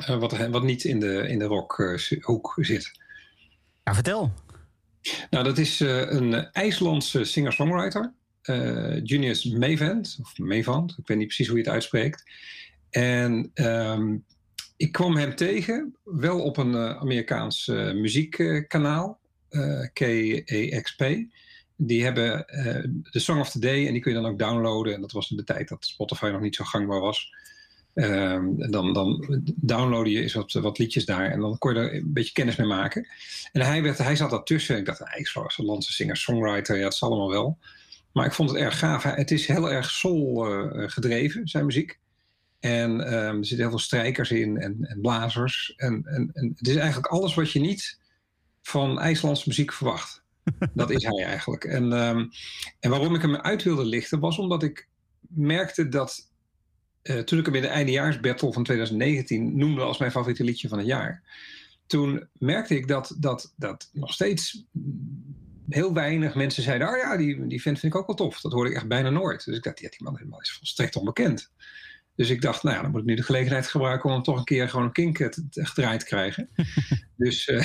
[0.00, 2.90] Uh, wat, wat niet in de, in de rockhoek zit.
[3.84, 4.32] Ja, vertel.
[5.30, 8.12] Nou, dat is een IJslandse singer-songwriter.
[9.02, 10.18] Junius Mavand.
[10.20, 12.30] Of Mavand, ik weet niet precies hoe je het uitspreekt.
[12.90, 13.50] En...
[13.54, 14.24] Um,
[14.76, 19.20] ik kwam hem tegen, wel op een Amerikaans muziekkanaal,
[19.92, 21.00] KEXP.
[21.82, 22.44] Die hebben
[23.10, 24.94] de Song of the Day en die kun je dan ook downloaden.
[24.94, 27.34] En dat was in de tijd dat Spotify nog niet zo gangbaar was.
[27.94, 28.92] Ehm, dan,
[29.56, 32.56] dan je eens wat, wat liedjes daar en dan kon je er een beetje kennis
[32.56, 33.06] mee maken.
[33.52, 34.76] En hij, werd, hij zat daartussen.
[34.76, 37.58] Ik dacht, ik was een landse singer-songwriter, ja, het zal allemaal wel.
[38.12, 39.02] Maar ik vond het erg gaaf.
[39.02, 40.46] Het is heel erg soul
[40.86, 41.98] gedreven, zijn muziek.
[42.60, 45.72] En um, er zitten heel veel strijkers in en, en blazers.
[45.76, 47.98] En, en, en, het is eigenlijk alles wat je niet
[48.62, 50.19] van IJslandse muziek verwacht.
[50.74, 51.64] Dat is hij eigenlijk.
[51.64, 52.30] En, um,
[52.80, 54.88] en waarom ik hem uit wilde lichten was omdat ik
[55.28, 56.30] merkte dat
[57.02, 60.78] uh, toen ik hem in de eindejaarsbattle van 2019 noemde als mijn favoriete liedje van
[60.78, 61.22] het jaar.
[61.86, 64.64] Toen merkte ik dat, dat, dat nog steeds
[65.68, 68.40] heel weinig mensen zeiden: Oh ja, die, die vent vind ik ook wel tof.
[68.40, 69.44] Dat hoorde ik echt bijna nooit.
[69.44, 71.52] Dus ik dacht: Ja, die man, man is volstrekt onbekend.
[72.20, 74.38] Dus ik dacht, nou ja, dan moet ik nu de gelegenheid gebruiken om hem toch
[74.38, 76.48] een keer gewoon een kink gedraaid te krijgen.
[77.16, 77.64] dus, uh,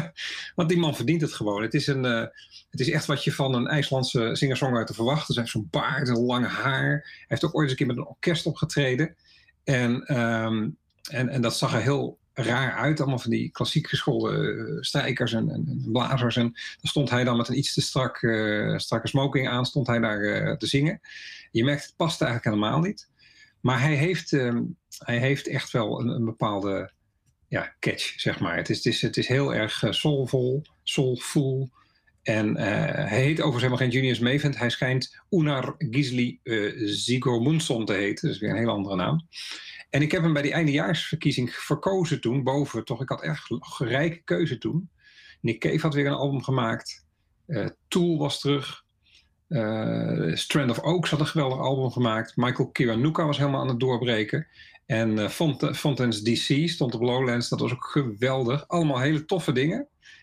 [0.56, 1.62] want die man verdient het gewoon.
[1.62, 2.24] Het is, een, uh,
[2.70, 5.28] het is echt wat je van een IJslandse singer-songwriter verwacht.
[5.28, 6.88] Er zijn zo'n baard en lang haar.
[6.90, 9.16] Hij heeft ook ooit eens een keer met een orkest opgetreden.
[9.64, 10.76] En, um,
[11.10, 13.00] en, en dat zag er heel raar uit.
[13.00, 16.36] Allemaal van die klassiek geschoolde strijkers en, en, blazers.
[16.36, 19.86] En dan stond hij dan met een iets te strak, uh, strakke smoking aan, stond
[19.86, 21.00] hij daar te zingen.
[21.50, 23.08] Je merkt, het past eigenlijk helemaal niet.
[23.60, 24.60] Maar hij heeft, uh,
[24.98, 26.92] hij heeft echt wel een, bepaalde
[27.48, 28.56] ja, catch, zeg maar.
[28.56, 31.70] Het is, het is, het is heel erg uh, soulvol, soulful.
[32.22, 34.58] En uh, hij heet overigens helemaal geen Junius Mavent.
[34.58, 38.30] Hij schijnt Unar Gisli uh, Sigurmundsson te heten.
[38.30, 39.26] Is weer een hele andere naam.
[39.90, 42.42] En ik heb hem bij die eindejaarsverkiezing verkozen toen.
[42.42, 43.48] Boven, toch, ik had echt
[43.78, 44.90] rijke keuze toen.
[45.40, 47.06] Nick Cave had weer een album gemaakt.
[47.88, 48.84] Tool was terug.
[49.50, 52.36] Uh, Strand of Oaks had een geweldig album gemaakt.
[52.36, 54.46] Michael Kiwanuka was helemaal aan het doorbreken.
[54.86, 57.48] En uh, Font Fontaine's DC stond op Lowlands.
[57.48, 58.68] Dat was ook geweldig.
[58.68, 59.78] Allemaal hele toffe dingen.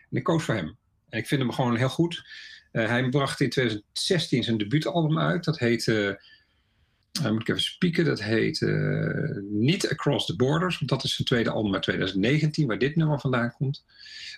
[0.10, 0.78] En ik koos voor hem.
[1.10, 2.26] En ik vind hem gewoon heel goed.
[2.72, 5.44] Uh, hij bracht in 2016 zijn debuutalbum uit.
[5.44, 6.22] Dat heette...
[7.22, 8.06] moet ik even spieken.
[8.06, 8.62] Dat heet
[9.50, 10.78] Niet Across the Borders.
[10.78, 12.68] Want dat is zijn tweede album uit 2019.
[12.68, 13.84] Waar dit nummer vandaan komt.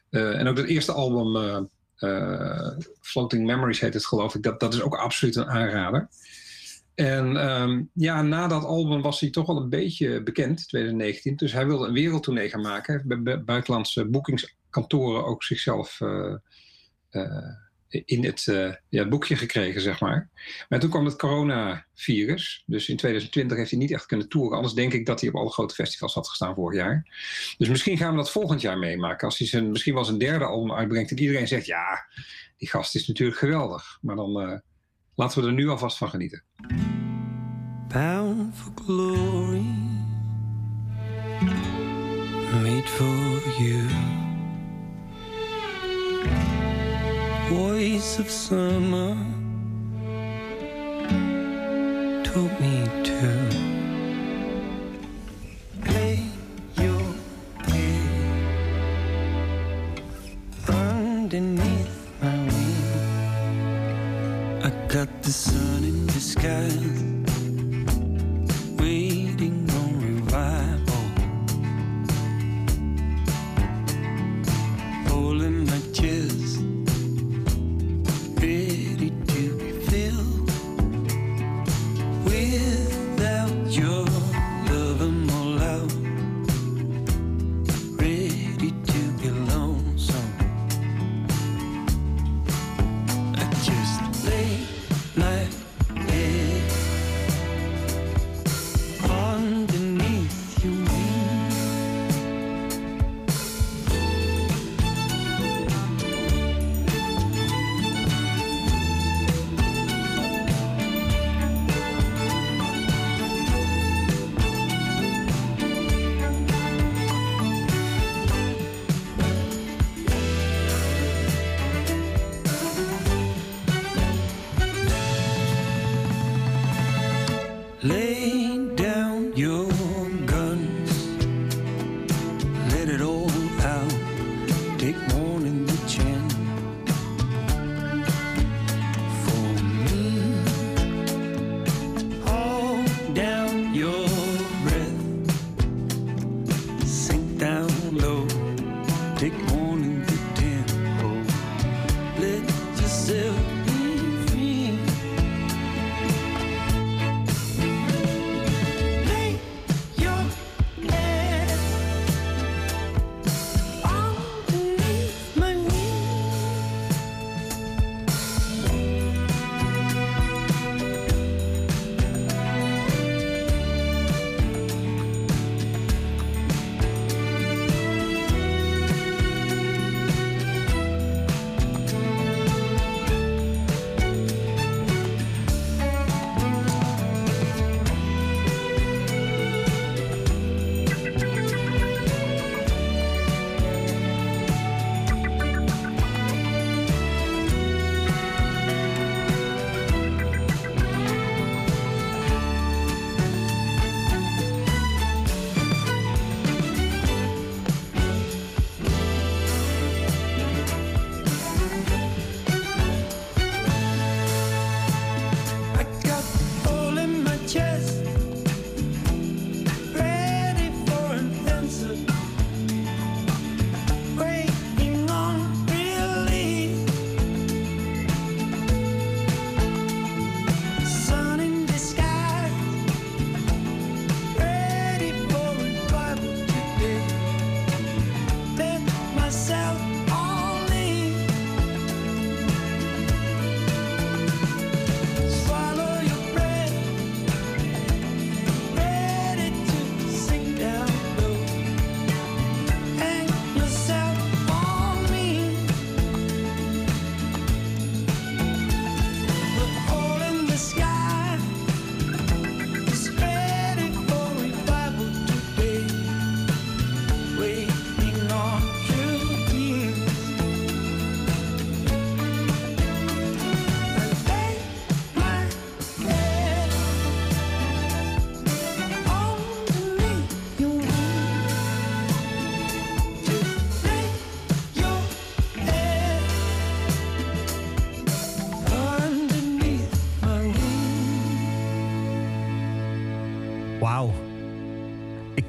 [0.10, 1.70] en ook dat eerste album...
[2.00, 2.70] Uh,
[3.02, 4.44] Floating Memories heet het geloof ik.
[4.44, 6.10] Dat, dat is ook absoluut een aanrader.
[6.96, 11.36] En um, ja, na dat album was hij toch wel een beetje bekend, 2019.
[11.36, 13.24] Dus hij wilde een wereldtournee gaan maken.
[13.24, 16.36] Bij buitenlandse boekingskantoren ook zichzelf uh,
[17.12, 17.48] uh,
[17.90, 20.30] in het, uh, ja, boekje gekregen, zeg maar.
[20.70, 22.64] Maar toen kwam het coronavirus.
[22.66, 24.56] Dus in 2020 heeft hij niet echt kunnen toeren.
[24.56, 27.08] Anders denk ik dat hij op alle grote festivals had gestaan vorig jaar.
[27.58, 29.28] Dus misschien gaan we dat volgend jaar meemaken.
[29.28, 31.12] Als hij zijn, misschien wel zijn derde album uitbrengt.
[31.12, 32.06] En iedereen zegt, ja,
[32.58, 33.98] die gast is natuurlijk geweldig.
[34.02, 34.58] Maar dan uh,
[35.16, 36.44] laten we er nu alvast van genieten.
[37.88, 39.66] Bound for glory
[42.52, 44.19] Made for you
[47.50, 49.18] voice of summer
[52.24, 53.50] told me to
[55.84, 56.20] play
[56.78, 57.02] your
[57.66, 58.44] game
[60.68, 62.84] underneath my wing.
[64.64, 67.19] I got the sun in the sky.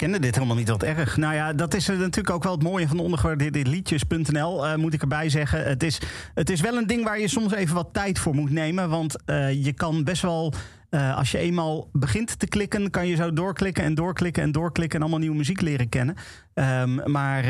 [0.00, 1.16] Kende dit helemaal niet wat erg.
[1.16, 4.94] Nou ja, dat is natuurlijk ook wel het mooie van de ondergewaardeerde liedjes.nl, eh, moet
[4.94, 5.64] ik erbij zeggen.
[5.64, 6.00] Het is,
[6.34, 8.88] het is wel een ding waar je soms even wat tijd voor moet nemen.
[8.88, 10.52] Want eh, je kan best wel,
[10.90, 14.96] eh, als je eenmaal begint te klikken, kan je zo doorklikken en doorklikken en doorklikken
[14.96, 16.16] en allemaal nieuwe muziek leren kennen.
[16.54, 17.44] Ehm, maar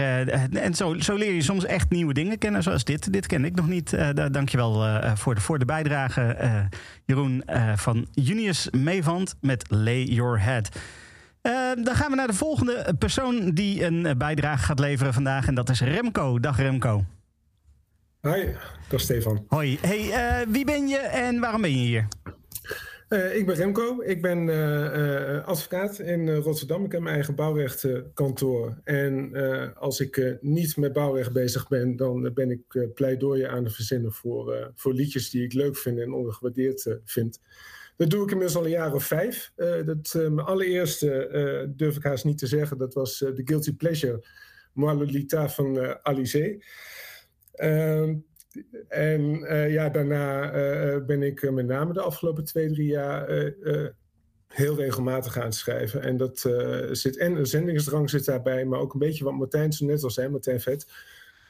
[0.53, 3.13] en zo, zo leer je soms echt nieuwe dingen kennen, zoals dit.
[3.13, 3.91] Dit ken ik nog niet.
[3.91, 6.37] Da- dankjewel voor, de, voor de bijdrage,
[7.05, 7.43] Jeroen,
[7.77, 10.69] van Junius Meevand met Lay Your Head.
[11.43, 15.47] Eh, dan gaan we naar de volgende persoon die een eh, bijdrage gaat leveren vandaag.
[15.47, 16.41] En dat is Remco.
[16.41, 17.05] Dag Remco.
[18.21, 18.57] Hoi,
[18.89, 19.45] dag Stefan.
[19.49, 19.79] Hoi.
[19.81, 22.09] Hey, eh, wie ben je en waarom ben je hier?
[23.09, 24.03] Eh, ik ben Remco.
[24.03, 24.49] Ik ben
[25.45, 26.85] advocaat in Rotterdam.
[26.85, 28.79] Ik heb mijn eigen bouwrechtkantoor.
[28.85, 29.33] en
[29.75, 34.73] als ik niet met bouwrecht bezig ben, dan ben ik pleidooien aan het verzinnen voor,
[34.75, 37.41] voor liedjes die ik leuk vind en ondergewaardeerd vind.
[38.01, 39.53] Dat doe ik inmiddels al een jaar of vijf.
[39.57, 42.79] Eh, dat, eh, mijn allereerste eh, durf ik haast niet te zeggen.
[42.79, 44.25] Dat was The Guilty Pleasure,
[44.73, 46.59] Moi Lolita van eh Alizé.
[47.53, 48.15] Ehm,
[48.89, 49.23] en
[49.71, 50.51] ja, daarna
[51.01, 53.53] ben ik met name de afgelopen twee, drie jaar
[54.49, 56.03] heel regelmatig aan het schrijven.
[56.03, 56.39] En dat
[56.93, 60.11] zit en een zendingsdrang zit daarbij, maar ook een beetje wat Martijn zo net al
[60.11, 60.87] zei, Martijn Vet.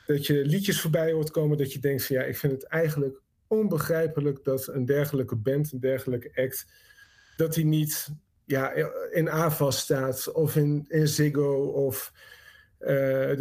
[0.07, 3.21] Dat je liedjes voorbij hoort komen dat je denkt van ja, ik vind het eigenlijk
[3.51, 6.67] onbegrijpelijk dat een dergelijke band, een dergelijke act,
[7.37, 8.09] dat die niet
[8.45, 8.73] ja,
[9.11, 12.13] in AVAS staat of in, in Ziggo of
[12.79, 13.37] eh,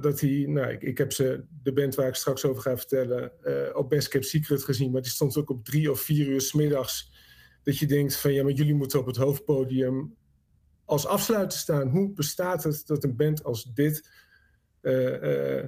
[0.00, 3.32] dat- die, nou, ik, ik heb ze, de band waar ik straks over ga vertellen,
[3.42, 6.40] eh, op Best Kept Secret gezien, maar die stond ook op drie of vier uur
[6.40, 7.12] 's middags.
[7.62, 10.16] Dat je denkt van ja, maar jullie moeten op het hoofdpodium
[10.84, 11.88] als afsluiter staan.
[11.88, 14.10] Hoe bestaat het dat een band als dit
[14.80, 15.64] eh,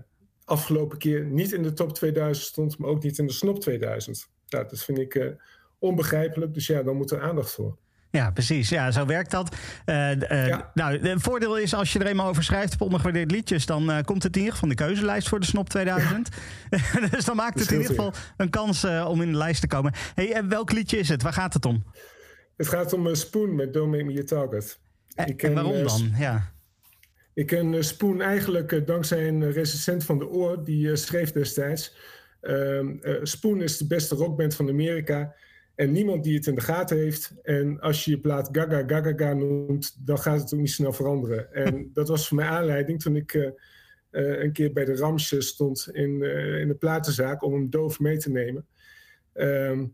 [0.47, 4.29] afgelopen keer niet in de top 2000 stond, maar ook niet in de snop 2000?
[4.49, 5.27] Nou, dat vind ik eh,
[5.79, 7.77] onbegrijpelijk, dus ja, dan moet er aandacht voor.
[8.11, 8.69] Ja, precies.
[8.69, 9.57] Ja, zo werkt dat.
[9.85, 10.11] Eh,
[10.75, 14.23] Nou, het voordeel is als je er eenmaal over schrijft op ondergewaardeerde liedjes, dan komt
[14.23, 16.29] het in ieder geval in de keuzelijst voor de Snop 2000.
[17.11, 19.93] dus dan maakt het in ieder geval een kans om in de lijst te komen.
[20.15, 21.23] Hey, welk liedje is het?
[21.23, 21.85] Waar gaat het om?
[22.57, 24.79] Het gaat om een Spoon met Don't Make Me a Target.
[25.25, 26.13] Ik en waarom dan?
[26.19, 26.55] Ja.
[27.37, 31.33] Ik ken eh, Spoon eigenlijk eh, dankzij een eh, recensent van de Oor, die schreef
[31.33, 31.97] destijds.
[32.41, 35.35] Ehm, eh, Spoon is de beste rockband van Amerika.
[35.75, 37.35] En niemand die het in de gaten heeft.
[37.43, 40.93] En als je je plaat Gaga Gaga Gaga noemt, dan gaat het ook niet snel
[40.93, 41.53] veranderen.
[41.65, 43.53] En dat was voor mij aanleiding toen ik
[44.11, 46.23] een keer bij de Ramsje stond in,
[46.61, 48.67] in de platenzaak om hem doof mee te nemen.
[49.33, 49.87] Ehm,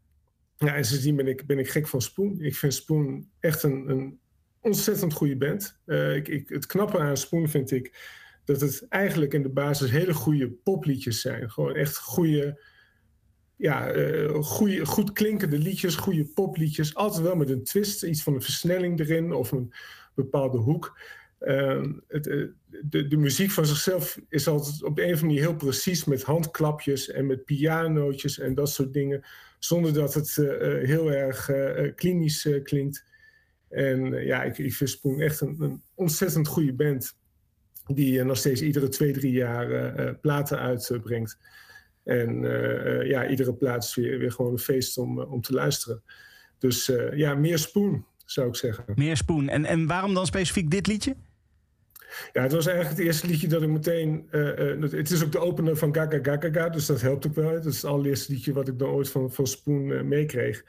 [0.56, 2.40] ja, en sindsdien ben ik, ben ik gek van Spoon.
[2.40, 4.20] Ik vind Spoon echt een, een
[4.62, 5.80] ontzettend goede band.
[5.84, 8.10] Eh, ik, ik, het knappe aan Spoon vind ik
[8.44, 11.50] dat het eigenlijk in de basis hele goede popliedjes zijn.
[11.50, 12.62] Gewoon echt goede,
[13.56, 16.94] ja, eh, goede, goed klinkende liedjes, goede popliedjes.
[16.94, 19.72] Altijd wel met een twist, iets van een versnelling erin of een
[20.14, 21.00] bepaalde hoek.
[21.38, 22.44] Ehm, het, eh,
[22.82, 26.22] de, de muziek van zichzelf is altijd op een of andere manier heel precies met
[26.22, 29.24] handklapjes en met pianootjes en dat soort dingen.
[29.58, 30.34] Zonder dat het
[30.82, 31.50] heel erg
[31.94, 33.04] klinisch klinkt.
[33.72, 37.16] En eh, ja, ik, ik vind Spoon echt een, een ontzettend goede band.
[37.86, 41.38] Die eh, nog steeds iedere twee, drie jaar eh, platen uitbrengt.
[42.04, 42.40] En
[43.06, 46.02] ja, iedere plaat is weer, weer gewoon een feest om, om te luisteren.
[46.58, 48.84] Dus ja, meer Spoon zou ik zeggen.
[48.94, 49.48] Meer Spoon.
[49.48, 51.16] En, en waarom dan specifiek dit liedje?
[52.32, 54.26] Ja, het was eigenlijk het eerste liedje dat ik meteen...
[54.30, 57.50] het is ook de opener van Gaga Gaga Gaga, dus dat helpt ook wel.
[57.50, 60.64] Dat is het allereerste liedje wat ik dan ooit van, van Spoon meekreeg.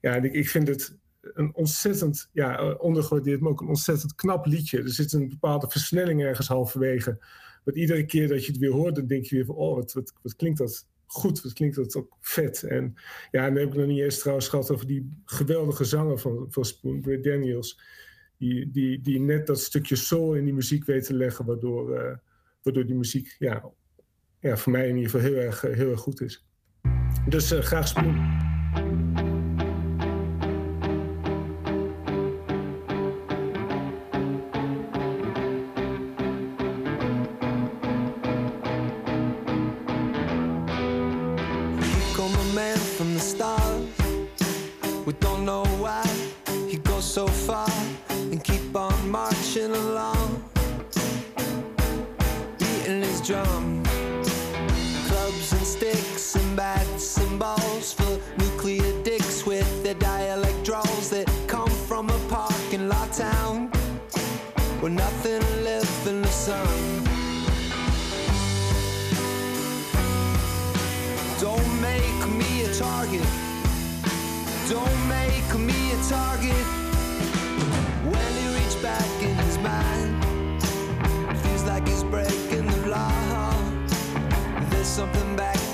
[0.00, 0.98] Ja, en ik, ik vind het
[1.34, 4.82] een ontzettend, ja, eh, ondergewaardeerd, maar ook een ontzettend knap liedje.
[4.82, 7.18] Er zit een bepaalde versnelling ergens halverwege.
[7.64, 9.54] Want iedere keer dat je het weer hoort, dan denk je weer van...
[9.54, 12.62] oh, wat, wat, klinkt dat goed, wat klinkt dat ook vet.
[12.62, 12.94] En
[13.30, 16.64] ja, en heb ik nog niet eens trouwens gehad over die geweldige zanger van, van
[16.64, 17.96] Spoon, Brad Daniels...
[18.38, 22.16] Die, die, die net dat stukje soul in die muziek weet te leggen, waardoor, eh,
[22.62, 23.70] waardoor die muziek ja,
[24.40, 26.46] ja, voor mij in ieder geval heel erg, eh, heel erg goed is.
[27.28, 28.47] Dus graag Spoon.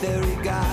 [0.05, 0.64] very guy.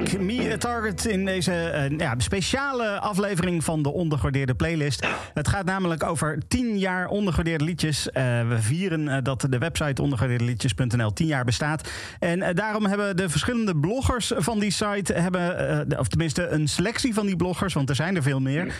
[0.00, 5.06] Make Me Target in deze eh, ja, speciale aflevering van de ondergewaardeerde playlist.
[5.34, 8.10] Het gaat namelijk over 10 jaar ondergewaardeerde liedjes.
[8.10, 11.90] Eh, we vieren eh, dat de website ondergewaardeerdeliedjes.nl 10 jaar bestaat.
[12.18, 17.14] En eh, daarom hebben de verschillende bloggers van die site, hebben, of tenminste een selectie
[17.14, 18.74] van die bloggers, want er zijn er veel meer.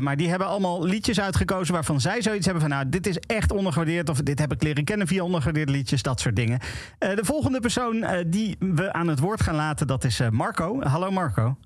[0.00, 3.52] maar die hebben allemaal liedjes uitgekozen waarvan zij zoiets hebben van, nou, dit is echt
[3.52, 4.08] ondergewaardeerd.
[4.08, 6.58] Of dit heb ik leren kennen via ondergewaardeerde liedjes, dat soort dingen.
[6.98, 10.82] De volgende persoon die we aan het woord gaan laten, dat is Marco.
[10.82, 11.56] Hallo Marco.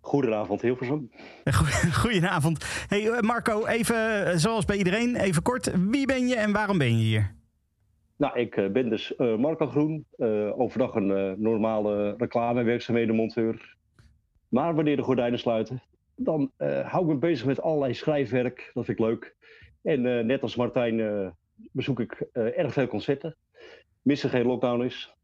[0.00, 1.10] Goedenavond, Hilversum.
[2.00, 2.84] Goedenavond.
[2.88, 5.72] Hey eh, Marco, even eh, zoals bij iedereen, even kort.
[5.88, 7.34] Wie ben je en waarom ben je hier?
[8.16, 10.06] Nou, ik eh, ben dus Marco Groen.
[10.56, 13.76] overdag een eh, normale reclamewerkzaamhedenmonteur.
[14.48, 15.82] Maar wanneer de gordijnen sluiten,
[16.16, 16.52] dan
[16.84, 18.70] hou ik me bezig met allerlei schrijfwerk.
[18.74, 19.36] Dat vind ik leuk.
[19.82, 21.34] En net als Martijn
[21.72, 23.36] bezoek ik erg veel concerten.
[24.02, 25.14] Missen geen lockdown is.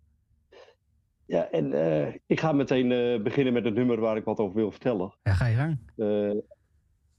[1.26, 4.54] Ja, en eh, ik ga meteen eh, beginnen met het nummer waar ik wat over
[4.56, 5.14] wil vertellen.
[5.22, 5.78] Ja, ga je gang.
[5.96, 6.40] Eh,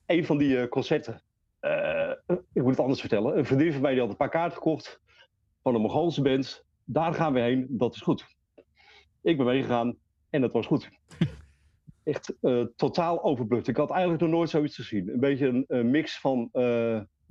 [0.06, 1.22] een van die concerten.
[2.54, 3.38] ik moet het anders vertellen.
[3.38, 5.02] Een vriendin van mij die had een paar kaarten gekocht.
[5.64, 6.66] Van een Mongoolse band.
[6.84, 7.66] Daar gaan we heen.
[7.70, 8.26] Dat is goed.
[9.22, 9.98] Ik ben meegegaan.
[10.30, 10.90] En dat was goed.
[12.04, 12.34] Echt
[12.76, 13.68] totaal overbluft.
[13.68, 15.10] Ik had eigenlijk nog nooit zoiets gezien.
[15.10, 16.50] Een beetje een, een mix van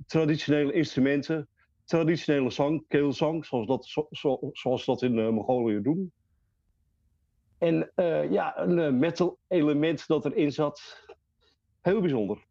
[0.05, 1.47] traditionele instrumenten.
[1.85, 3.45] Traditionele zang, keelzang.
[3.45, 6.11] Zoals, dat, zo, zo- zoals ze dat in Mongolië doen.
[7.57, 11.05] En eh, ja, een eh, metal element dat erin zat.
[11.81, 12.45] Heel bijzonder.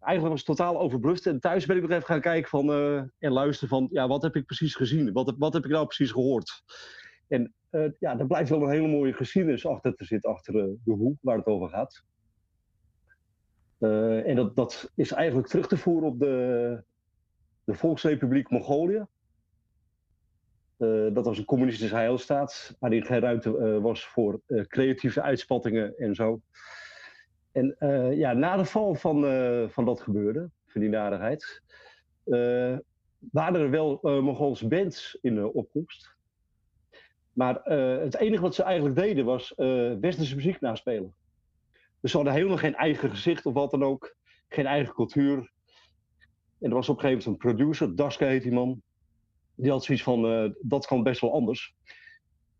[0.00, 1.26] Eigenlijk was het totaal overbluft.
[1.26, 3.88] En thuis ben ik nog even gaan kijken van, eh, en luisteren van...
[3.90, 5.12] Ja, wat heb ik precies gezien?
[5.12, 6.62] Wat, heb- wat heb ik nou precies gehoord?
[7.28, 7.54] En
[7.98, 10.30] ja, er blijft wel een hele mooie geschiedenis achter te zitten.
[10.30, 12.02] Achter de hoe waar het over gaat.
[14.24, 16.84] En dat, dat is eigenlijk terug te voeren op de,
[17.64, 19.06] de Volksrepubliek Mongolië.
[20.76, 25.98] Eh, dat was een communistische heilstaat, waarin geen ruimte eh, was voor eh, creatieve uitspattingen
[25.98, 26.40] en zo.
[27.52, 27.76] En
[28.16, 29.20] ja, na de val van,
[29.70, 31.62] van dat gebeurde, van die narigheid,
[33.32, 36.14] waren er wel Mongoolse bands in de opkomst.
[37.32, 37.62] Maar
[38.00, 39.52] het enige wat ze eigenlijk deden was
[40.00, 41.14] westerse muziek naspelen.
[42.00, 44.16] Dus ze hadden helemaal geen eigen gezicht of wat dan ook,
[44.48, 45.52] geen eigen cultuur.
[46.58, 48.82] En er was op een gegeven moment een producer, Daska heet die man.
[49.56, 51.74] Die had zoiets van, eh, dat kan best wel anders.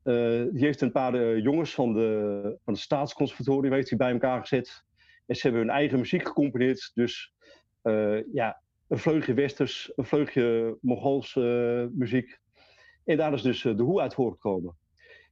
[0.03, 4.85] Eh, die heeft een paar eh, jongens van, de, van het staatsconservatorium bij elkaar gezet.
[5.27, 6.91] En ze hebben hun eigen muziek gecomponeerd.
[6.95, 7.35] Dus
[8.33, 12.39] ja, een vleugje westers, een vleugje Mongoolse muziek.
[13.05, 14.77] En daar is dus de hoe uit voortgekomen.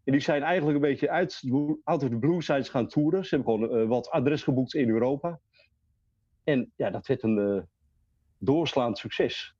[0.04, 1.42] En die zijn eigenlijk een beetje uit,
[1.84, 3.24] out of blue zijn ze gaan toeren.
[3.24, 5.40] Ze hebben gewoon wat adres geboekt in Europa.
[6.44, 7.68] En ja, dat werd een
[8.38, 9.56] doorslaand succes.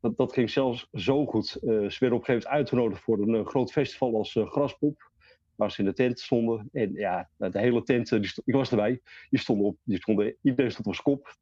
[0.00, 1.54] Dat, dat ging zelfs zo goed.
[1.54, 4.50] Eh, ze werden op een gegeven moment uitgenodigd voor een eh, groot festival als eh,
[4.50, 5.10] Graspop.
[5.54, 6.68] Waar ze in de tent stonden.
[6.72, 9.00] En ja, nou, de hele tent, die ik was erbij.
[9.30, 11.36] Die stonden op, die stonden, iedereen stond op zijn kop.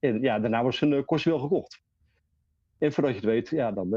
[0.00, 1.82] En ja, daarna was hun uh, kost wel gekocht.
[2.78, 3.88] En voordat je het weet, ja, dan,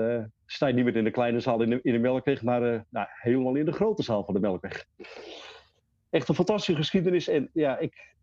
[0.46, 3.08] sta je niet meer in de kleine zaal in de, in de Melkweg, maar nou,
[3.10, 4.86] helemaal in de grote zaal van de Melkweg.
[6.10, 7.28] Echt een fantastische geschiedenis.
[7.28, 8.16] En ja, ik,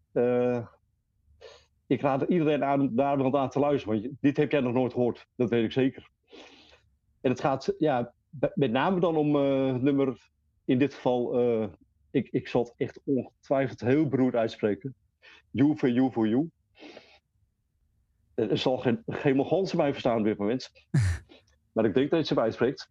[1.86, 4.00] ik raad iedereen aan daar wel aan te luisteren.
[4.02, 6.08] Want dit heb jij nog nooit gehoord, dat weet ik zeker.
[7.20, 8.14] En het gaat ja,
[8.54, 10.30] met name dan om eh, het nummer,
[10.64, 11.68] in dit geval, eh,
[12.10, 14.94] ik, ik zal het echt ongetwijfeld heel beroerd uitspreken.
[15.50, 16.50] You for you for you.
[18.34, 20.70] Eh, Er zal geen, geen Mongoolse bij verstaan op dit moment.
[21.72, 22.90] maar ik denk dat je ze uitspreekt.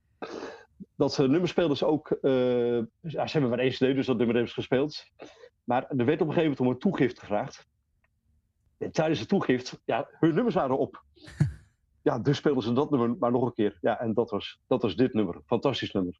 [0.95, 2.11] Dat uh, nummer speelden ze ook.
[2.11, 5.03] eh, ja, ze hebben maar één CD, dus dat nummer hebben ze gespeeld.
[5.63, 7.68] Maar er werd op een gegeven moment om een toegift gevraagd.
[8.82, 11.03] En tijdens de toegift, ja, hun nummers waren op.
[12.03, 13.78] Ja, dus speelden ze dat nummer maar nog een keer.
[13.82, 15.41] Ja, en dat was, dat was dit nummer.
[15.45, 16.20] Fantastisch nummer.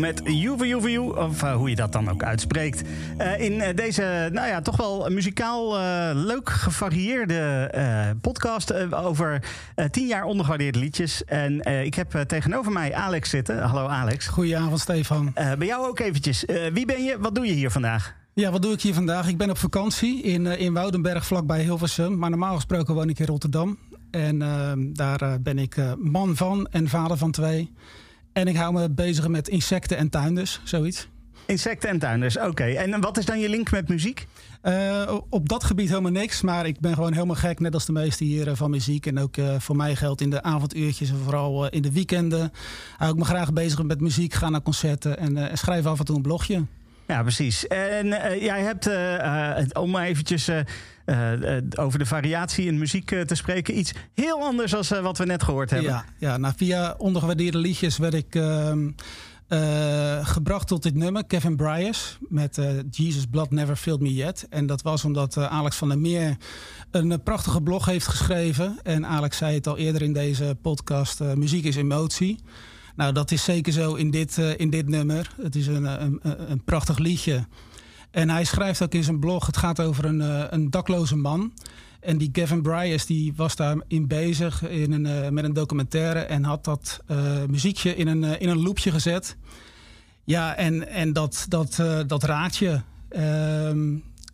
[0.00, 2.82] met Juve Juve Ju, of eh, hoe je dat dan ook uitspreekt.
[3.18, 5.78] Eh, in eh, deze, nou ja, toch wel muzikaal
[6.14, 7.38] leuk gevarieerde
[8.20, 9.42] podcast over
[9.90, 11.24] tien jaar ondergewaardeerde liedjes.
[11.24, 13.62] En ik heb tegenover mij Alex zitten.
[13.62, 14.26] Hallo Alex.
[14.26, 15.32] Goedenavond Stefan.
[15.34, 16.44] Bij jou ook eventjes.
[16.72, 17.16] Wie ben je?
[17.18, 18.14] Wat doe je hier vandaag?
[18.34, 19.28] Ja, wat doe ik hier vandaag?
[19.28, 22.18] Ik ben op vakantie in, in Woudenberg, vlakbij Hilversum.
[22.18, 23.78] Maar normaal gesproken woon ik in Rotterdam.
[24.10, 27.72] En eh, daar ben ik man van en vader van twee.
[28.32, 31.08] En ik hou me bezig met insecten en tuinders, zoiets.
[31.46, 32.64] Insecten en tuinders, oké.
[32.64, 34.26] En wat is dan je link met muziek?
[34.60, 36.40] Eh, op dat gebied helemaal niks.
[36.40, 39.06] Maar ik ben gewoon helemaal gek, net als de meesten hier, eh, van muziek.
[39.06, 42.52] En ook eh, voor mij geldt in de avonduurtjes en vooral in de weekenden...
[42.96, 46.16] hou ik me graag bezig met muziek, ga naar concerten en schrijf af en toe
[46.16, 46.64] een blogje.
[47.06, 47.66] Ja, precies.
[47.66, 48.06] En
[48.40, 48.90] jij hebt,
[49.76, 50.50] om maar eventjes
[51.78, 55.42] over de variatie in muziek eh, te spreken, iets heel anders dan wat we net
[55.42, 55.90] gehoord hebben.
[55.90, 58.90] Ja, ja nou, via ondergewaardeerde liedjes werd ik ehm,
[59.48, 64.46] eh, gebracht tot dit nummer, Kevin Bryers, met eh, Jesus Blood Never Failed Me Yet.
[64.50, 66.36] En dat was omdat eh, Alex van der Meer
[66.90, 68.78] een eh, prachtige blog heeft geschreven.
[68.82, 72.38] En Alex zei het al eerder in deze podcast, eh, muziek is emotie.
[72.96, 75.34] Nou, dat is zeker zo in dit, eh, in dit nummer.
[75.42, 77.46] Het is een, een, een prachtig liedje.
[78.10, 81.52] En hij schrijft ook in zijn blog, het gaat over een, eh, een dakloze man.
[82.00, 86.44] En die Gavin Bryars die was daarin bezig in een, eh, met een documentaire en
[86.44, 89.36] had dat eh, muziekje in een, in een loopje gezet.
[90.24, 92.56] Ja, en, en dat, dat, dat raakt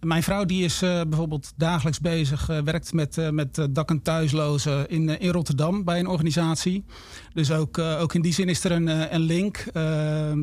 [0.01, 4.03] mijn vrouw die is eh, bijvoorbeeld dagelijks bezig, eh, werkt met, eh, met dak- en
[4.03, 6.85] thuislozen in, in Rotterdam bij een organisatie.
[7.33, 9.65] Dus ook, ook in die zin is er een, een link.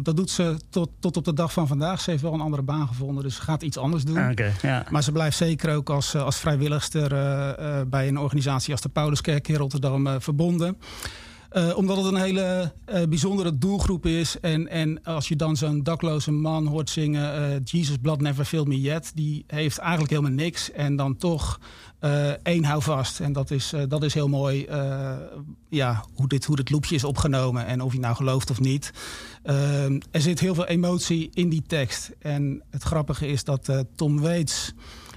[0.04, 2.02] Dat doet ze tot, tot op de dag van vandaag.
[2.02, 4.18] Ze heeft wel een andere baan gevonden, dus ze gaat iets anders doen.
[4.18, 4.86] Ah, ja.
[4.90, 7.10] Maar ze blijft zeker ook als, als vrijwilligster
[7.90, 10.78] bij een organisatie als de Pauluskerk in Rotterdam verbonden.
[11.54, 14.40] Eh, omdat het een hele eh, bijzondere doelgroep is.
[14.40, 17.34] En, en als je dan zo'n dakloze man hoort zingen...
[17.34, 19.12] eh, Jesus Blood Never Failed Me Yet...
[19.16, 20.72] die heeft eigenlijk helemaal niks.
[20.72, 21.60] En dan toch
[22.44, 23.20] één hou vast.
[23.20, 24.68] En dat is, dat is heel mooi
[25.70, 27.66] ja, hoe, dit, hoe dit loopje is opgenomen.
[27.66, 28.92] En of je nou gelooft of niet.
[29.44, 32.12] Eh, er zit heel veel emotie in die tekst.
[32.20, 34.74] En het grappige is dat Tom Waits...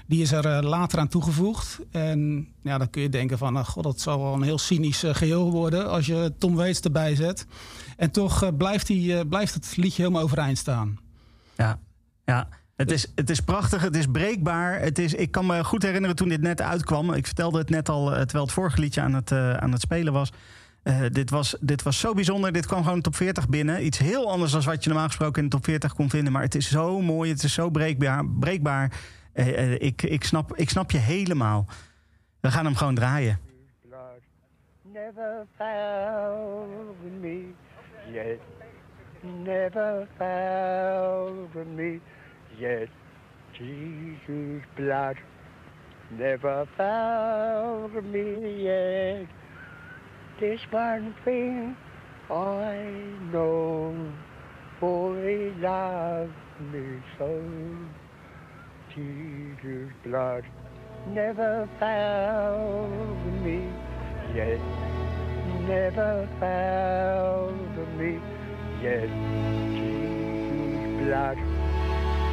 [0.07, 1.79] Die is er eh, later aan toegevoegd.
[1.91, 5.03] En ja, dan kun je denken van, nou, god, dat zal wel een heel cynisch
[5.03, 7.45] eh, geheel worden als je Tom Waits erbij zet.
[7.97, 10.99] En toch eh, blijft, die, blijft het liedje helemaal overeind staan.
[11.57, 11.79] Ja,
[12.25, 12.47] ja.
[12.75, 14.79] Het is, het is prachtig, het is breekbaar.
[14.79, 17.13] Het is, ik kan me goed herinneren toen dit net uitkwam.
[17.13, 20.31] Ik vertelde het net al, terwijl het vorige liedje aan het, aan het spelen was.
[21.11, 21.55] Dit was.
[21.59, 22.51] Dit was zo bijzonder.
[22.51, 23.85] Dit kwam gewoon top 40 binnen.
[23.85, 26.33] Iets heel anders dan wat je normaal gesproken in de top 40 kon vinden.
[26.33, 28.25] Maar het is zo mooi, het is zo breekbaar.
[28.25, 28.91] breekbaar.
[29.37, 31.65] Eh, eh, ik, ik, snap, ik snap je helemaal.
[32.39, 33.39] We gaan hem gewoon draaien.
[34.81, 37.53] never found me
[38.11, 38.39] yet.
[39.21, 41.99] Never found me
[42.57, 42.89] yet.
[43.51, 45.17] Jesus' blood
[46.09, 49.27] never found me yet.
[50.39, 51.75] This one thing
[52.29, 52.75] I
[53.31, 54.13] know,
[54.79, 56.33] for he loved
[56.71, 57.43] me so.
[58.97, 60.43] Jesus' blood
[61.09, 63.69] never found me
[64.33, 64.59] yet.
[65.67, 68.19] Never found me
[68.81, 69.09] yet.
[69.77, 71.37] Jesus' blood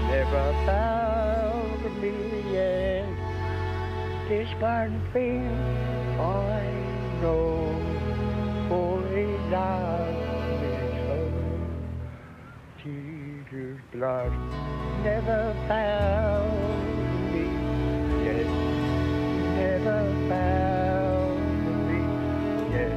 [0.09, 2.15] never found me
[2.51, 3.05] yet.
[4.31, 5.47] This one thing
[6.19, 6.65] I
[7.21, 7.77] know,
[8.71, 10.44] for he loved
[13.75, 14.33] Jesus' blood
[15.03, 17.45] never found me
[18.25, 18.47] yet.
[19.57, 21.39] Never found
[21.89, 22.01] me
[22.73, 22.95] yet.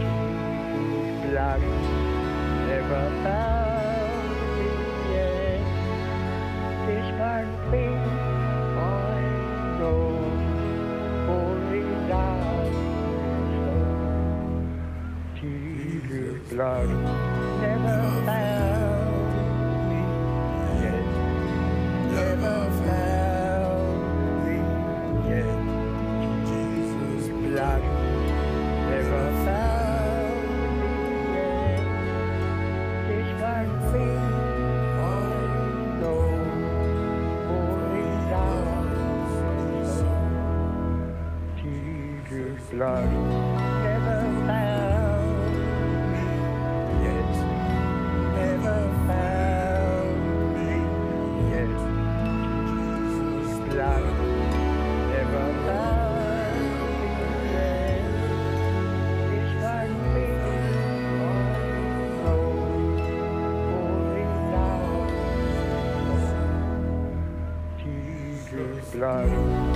[0.00, 1.62] Jesus' blood
[2.66, 4.20] never found
[4.56, 4.68] me
[5.14, 5.62] yet.
[6.86, 8.00] This one thing
[8.78, 9.22] I
[9.78, 10.02] know,
[12.08, 13.00] loves me
[13.54, 13.72] so.
[16.54, 16.90] Blood
[69.00, 69.69] blood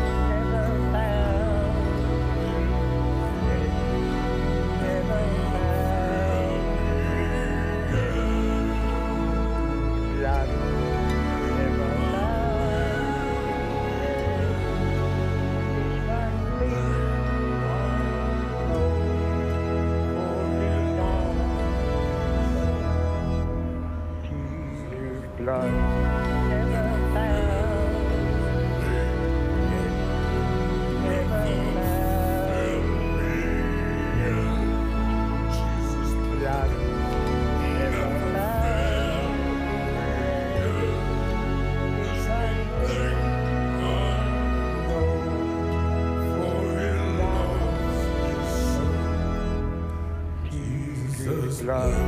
[51.64, 52.03] Jesus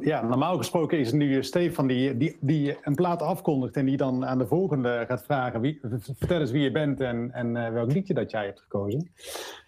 [0.00, 4.26] Ja, normaal gesproken is het nu Stefan die, die, een plaat afkondigt en die dan
[4.26, 5.80] aan de volgende gaat vragen: wie,
[6.18, 9.10] vertel eens wie je bent en, en eh, welk liedje dat jij hebt gekozen.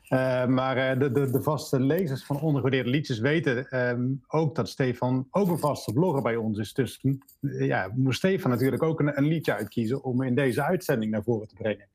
[0.09, 4.69] Eh, maar eh, de, de, de vaste lezers van Ondergewaardeerde Liedjes weten ehm, ook dat
[4.69, 6.75] Stefan ook een vaste blogger bij ons is.
[6.75, 7.05] Dus
[7.41, 11.49] ja, moest Stefan natuurlijk ook een, een liedje uitkiezen om in deze uitzending naar voren
[11.49, 11.87] te brengen.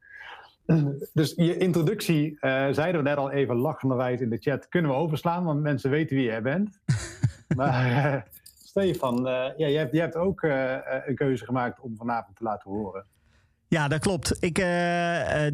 [1.14, 4.98] Dus je introductie, eh, zeiden we net al even lachenderwijs in de chat, kunnen we
[4.98, 6.80] overslaan, want mensen weten wie jij bent.
[7.58, 8.22] Maar eh,
[8.64, 10.76] Stefan, eh, ja, jij, hebt, jij hebt ook eh,
[11.06, 13.06] een keuze gemaakt om vanavond te laten horen.
[13.70, 14.38] Ja, dat klopt.
[14.40, 14.66] Ik,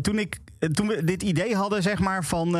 [0.01, 0.39] toen, ik,
[0.71, 2.51] toen we dit idee hadden, zeg maar, van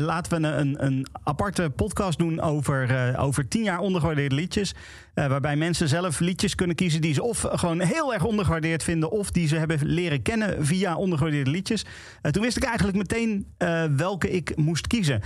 [0.00, 4.74] laten we een, een aparte podcast doen over, over tien jaar ondergewaardeerde liedjes.
[5.14, 9.30] waarbij mensen zelf liedjes kunnen kiezen die ze of gewoon heel erg ondergewaardeerd vinden, of
[9.30, 11.84] die ze hebben leren kennen via ondergewaardeerde liedjes.
[12.30, 13.54] Toen wist ik eigenlijk meteen
[13.96, 15.20] welke ik moest kiezen.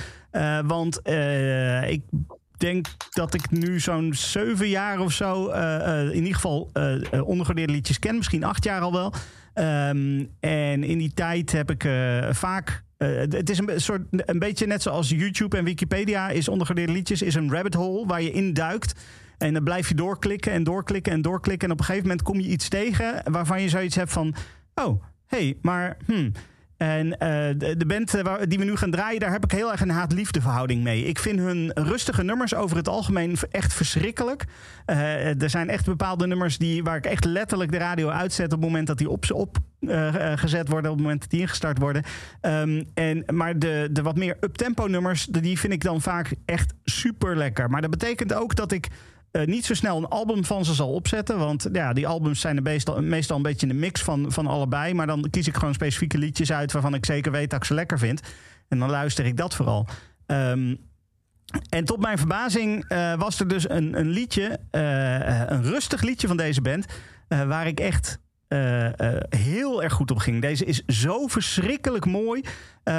[0.67, 1.01] Want
[1.89, 2.03] ik
[2.61, 6.99] denk dat ik nu zo'n zeven jaar of zo eh, eh, in ieder geval eh
[7.11, 8.17] ondergewaardeerde liedjes ken.
[8.17, 9.13] Misschien acht jaar al wel.
[9.55, 11.89] Ehm, en in die tijd heb ik
[12.31, 12.83] vaak.
[12.99, 17.35] het is een, soort, een beetje net zoals YouTube en Wikipedia is ondergewaardeerde liedjes, is
[17.35, 18.95] een rabbit hole waar je induikt.
[19.39, 21.69] En dan blijf je doorklikken en doorklikken en doorklikken.
[21.69, 24.35] En op een gegeven moment kom je iets tegen waarvan je zoiets hebt van:
[24.75, 26.33] oh, hé, hey, maar hmm.
[26.83, 27.29] En eh,
[27.77, 30.41] de, band eh, die we nu gaan draaien, daar heb ik heel erg een haat-liefde
[30.41, 31.05] verhouding mee.
[31.05, 34.45] Ik vind hun rustige nummers over het algemeen echt verschrikkelijk.
[34.85, 38.51] Eh, er zijn echt bepaalde nummers die, waar ik echt letterlijk de radio uitzet op
[38.51, 41.41] het moment dat die op, op eh, eh, gezet worden, op het moment dat die
[41.41, 42.03] ingestart worden.
[42.41, 46.75] Ehm, en, maar de, de wat meer uptempo nummers, die vind ik dan vaak echt
[46.85, 47.71] super lekker.
[47.71, 48.89] Maar dat betekent ook dat ik
[49.31, 51.39] eh, niet zo snel een album van ze zal opzetten.
[51.39, 54.95] Want ja, die albums zijn meestal, meestal een beetje een mix van, van allebei.
[54.95, 57.75] Maar dan kies ik gewoon specifieke liedjes uit waarvan ik zeker weet dat ik ze
[57.75, 58.21] lekker vind.
[58.69, 59.87] En dan luister ik dat vooral.
[60.27, 60.75] Ehm,
[61.69, 66.27] en tot mijn verbazing eh, was er dus een, een liedje, eh, een rustig liedje
[66.27, 66.87] van deze band,
[67.29, 68.19] waar ik echt
[69.29, 70.41] heel erg goed op ging.
[70.41, 72.45] Deze is zo verschrikkelijk mooi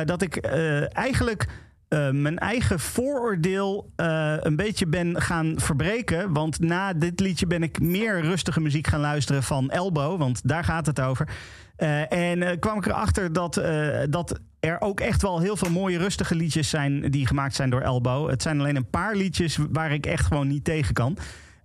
[0.05, 1.47] dat ik eigenlijk
[1.91, 6.33] eh, mijn eigen vooroordeel eh, een beetje ben gaan verbreken.
[6.33, 10.63] Want na dit liedje ben ik meer rustige muziek gaan luisteren van Elbow, want daar
[10.63, 11.27] gaat het over.
[11.75, 13.61] Eh, en kwam ik erachter dat,
[14.09, 17.81] dat er ook echt wel heel veel mooie rustige liedjes zijn die gemaakt zijn door
[17.81, 18.29] Elbow.
[18.29, 21.17] Het zijn alleen een paar liedjes waar ik echt gewoon niet tegen kan.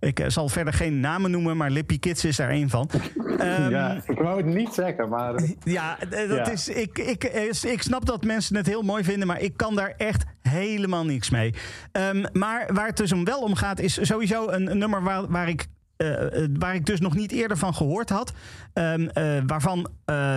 [0.07, 2.91] Ik eh, zal verder geen namen noemen, maar Lippy Kids is daar één van.
[3.39, 5.35] Ehm, ja, ik wou het niet zeggen, maar.
[5.65, 6.51] ja, eh, dat Ja.
[6.51, 9.75] Is, ik, ik, eh, ik snap dat mensen het heel mooi vinden, maar ik kan
[9.75, 11.55] daar echt helemaal niks mee.
[11.93, 15.27] Ehm, maar waar het dus om wel om gaat, is sowieso een, een nummer waar,
[15.29, 15.67] waar ik.
[15.97, 18.33] Eh, eh, waar ik dus nog niet eerder van gehoord had.
[18.73, 19.89] Ehm, eh, waarvan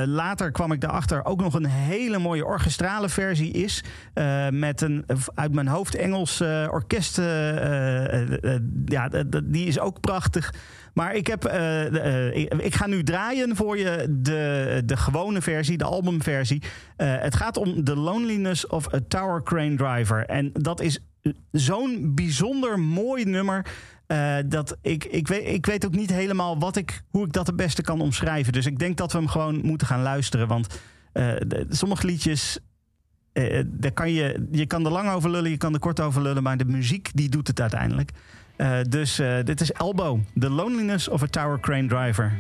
[0.06, 3.84] later kwam ik erachter ook nog een hele mooie orchestrale versie is.
[4.52, 5.06] met een
[5.36, 7.15] uit mijn hoofd Engels orkest.
[8.86, 9.10] ja,
[9.44, 10.53] die is ook prachtig.
[10.94, 11.45] Maar ik, heb,
[12.34, 16.64] ik, ik ga nu draaien voor je de, de gewone versie, de albumversie.
[16.98, 20.26] Het gaat om The Loneliness of a Tower Crane Driver.
[20.26, 20.99] En dat is
[21.52, 23.65] zo'n bijzonder mooi nummer.
[24.10, 27.48] Eh, dat ik, ik, weet, ik weet ook niet helemaal wat ik, hoe ik dat
[27.48, 28.53] het beste kan omschrijven.
[28.53, 30.48] Dus ik denk dat we hem gewoon moeten gaan luisteren.
[30.48, 30.80] Want
[31.11, 31.34] eh,
[31.69, 32.60] sommige liedjes.
[33.34, 36.22] eh, daar kan je, je kan er lang over lullen, je kan er kort over
[36.22, 38.11] lullen, maar de muziek die doet het uiteindelijk.
[38.90, 42.38] Dus dit is Elbow, The Loneliness of a Tower Crane Driver.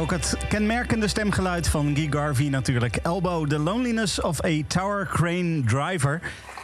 [0.00, 2.96] Ook het kenmerkende stemgeluid van Guy Garvey natuurlijk.
[2.96, 6.20] Elbow, The Loneliness of a Tower Crane Driver.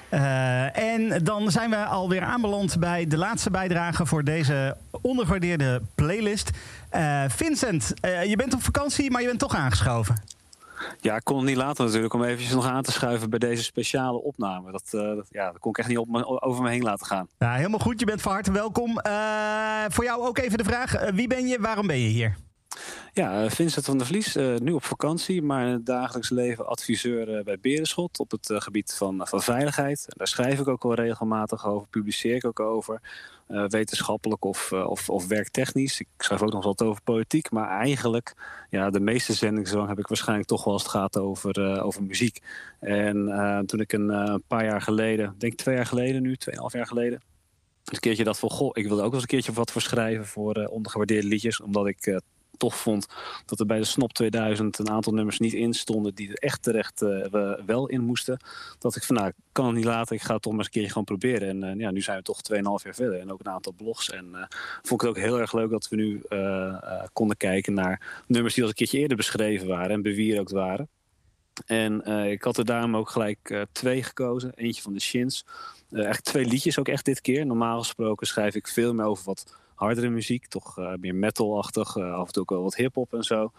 [0.08, 6.50] Eh, en dan zijn we alweer aanbeland bij de laatste bijdrage voor deze ondergewaardeerde playlist.
[6.88, 10.22] Eh, Vincent, eh, je bent op vakantie, maar je bent toch aangeschoven.
[11.00, 13.62] Ja, ik kon het niet laten natuurlijk om eventjes nog aan te schuiven bij deze
[13.62, 14.72] speciale opname.
[14.72, 17.28] Dat, dat- ja, dat kon ik echt niet op me, over me heen laten gaan.
[17.38, 19.00] Ja, helemaal goed, je bent van harte welkom.
[19.88, 22.36] Voor jou ook even de vraag, wie ben je, waarom ben je hier?
[23.12, 26.66] Ja, eh, Vincent van der Vlies, eh, nu op vakantie, maar in het dagelijks leven
[26.66, 30.06] adviseur eh, bij Berenschot op het gebied van, van veiligheid.
[30.08, 33.00] Daar schrijf ik ook al regelmatig over, publiceer ik ook over,
[33.68, 36.00] wetenschappelijk of, of, of werktechnisch.
[36.00, 38.34] Ik schrijf ook nog wat over politiek, maar eigenlijk,
[38.70, 42.38] ja, de meeste zendingsdrang heb ik waarschijnlijk toch wel als het gaat over, over muziek.
[42.80, 47.22] En toen ik een paar jaar geleden, denk twee jaar geleden nu, tweeënhalf jaar geleden,
[47.84, 50.26] een keertje dacht van, goh, ik wilde ook wel eens een keertje wat voor schrijven
[50.26, 52.20] voor ondergewaardeerde liedjes, omdat ik
[52.56, 53.06] toch vond
[53.44, 56.62] dat er bij de Snop 2000 een aantal nummers niet in stonden die er echt
[56.62, 58.38] terecht we- wel in moesten.
[58.78, 60.72] Dat ik van, nou, kan het niet laten, ik ga het toch maar eens een
[60.72, 61.48] keertje gewoon proberen.
[61.48, 64.10] En eh, ja, nu zijn we toch 2,5 jaar verder en ook een aantal blogs.
[64.10, 64.44] En eh,
[64.82, 66.22] vond ik het ook heel erg leuk dat we nu
[67.12, 70.88] konden kijken naar nummers die al een keertje eerder beschreven waren en bewierookt waren.
[71.66, 74.52] En ik had er daarom ook gelijk twee gekozen.
[74.54, 75.44] Eentje van de Shins.
[75.90, 77.46] Eh echt twee liedjes ook echt dit keer.
[77.46, 80.46] Normaal gesproken schrijf ik veel meer over wat hardere muziek.
[80.46, 81.96] Toch eh, meer metal-achtig.
[81.96, 83.52] eh, af en toe ook wel wat hip-hop en zo.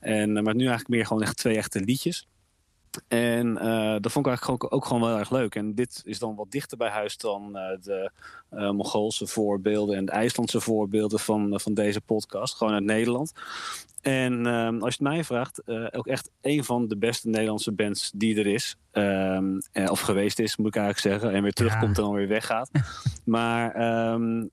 [0.00, 2.26] En, eh, maar nu eigenlijk meer gewoon echt twee echte liedjes.
[3.08, 5.54] En eh, dat vond ik eigenlijk ook, ook gewoon wel erg leuk.
[5.54, 8.10] En dit is dan wat dichter bij huis dan eh, de
[8.50, 12.56] eh Mongoolse voorbeelden en de IJslandse voorbeelden van, van deze podcast.
[12.56, 13.32] Gewoon uit Nederland.
[14.00, 15.62] En ehm, als je het mij vraagt,
[15.94, 18.76] ook echt een van de beste Nederlandse bands die er is.
[18.94, 21.36] Ehm, eh, of geweest is, moet ik eigenlijk zeggen.
[21.36, 22.70] En weer terugkomt en dan weer weggaat.
[23.24, 24.46] maar ehm,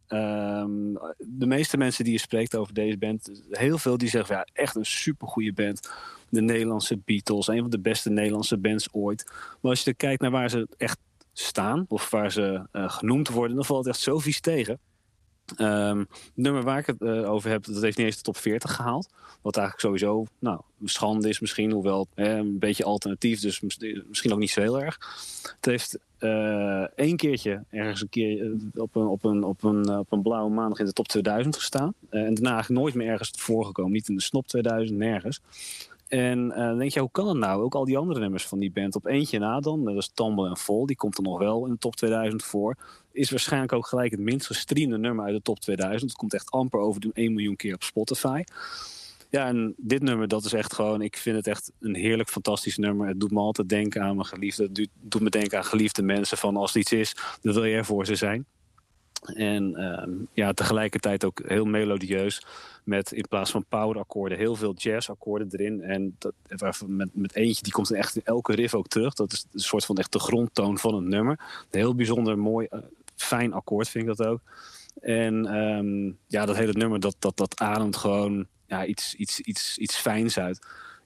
[1.18, 4.76] de meeste mensen die je spreekt over deze band, heel veel die zeggen, ja, echt
[4.76, 5.89] een supergoeie band.
[6.32, 9.26] De Nederlandse Beatles, een van de beste Nederlandse bands ooit.
[9.62, 10.98] Maar als je kijkt naar waar ze echt
[11.34, 14.80] staan, of waar ze eh, genoemd worden, dan valt het echt zo vies tegen.
[15.56, 18.38] Ehm, het nummer waar ik het eh, over heb, dat heeft niet eens de top
[18.38, 19.10] 40 gehaald.
[19.41, 24.34] Wat eigenlijk sowieso nou, schande is misschien, hoewel eh, een beetje alternatief, dus mis- misschien
[24.34, 24.98] ook niet zo heel erg.
[25.56, 30.12] Het heeft eh één keertje ergens een keer op een, op, een, op, een, op
[30.12, 31.94] een blauwe maandag in de top 2000 gestaan.
[32.10, 33.91] En daarna eigenlijk nooit meer ergens voorgekomen.
[33.91, 35.41] Niet in de snop 2000, nergens.
[36.12, 37.64] En eh, dan denk je, hoe kan het nou?
[37.64, 39.86] Ook al die andere nummers van die band op eentje na dan.
[39.86, 42.76] Dat is Tumble en Fall, die komt er nog wel in de top 2000 voor.
[43.12, 46.10] Is waarschijnlijk ook gelijk het minst gestreamde nummer uit de top 2000.
[46.10, 48.44] Het komt echt amper over de 1 miljoen keer op Spotify.
[49.30, 51.02] Ja, en dit nummer, dat is echt gewoon...
[51.02, 53.08] Ik vind het echt een heerlijk, fantastisch nummer.
[53.08, 54.90] Het doet me altijd denken aan mijn geliefde.
[55.02, 56.38] Doet me denken aan geliefde mensen.
[56.38, 58.46] Van als er iets is, dan wil je er voor ze zijn.
[59.22, 62.45] En ehm, ja, tegelijkertijd ook heel melodieus.
[62.84, 65.81] Met in plaats van powerakkoorden heel veel jazzakkoorden erin.
[65.81, 66.34] En dat,
[66.88, 69.14] met, met eentje, die komt echt in elke riff ook terug.
[69.14, 71.39] Dat is een soort van echt de grondtoon van het nummer.
[71.39, 72.80] Een heel bijzonder mooi, eh,
[73.15, 74.41] fijn akkoord vind ik dat ook.
[75.02, 79.77] En ehm, ja, dat hele nummer, dat, dat, dat ademt gewoon ja, iets, iets, iets,
[79.77, 80.60] iets fijns uit.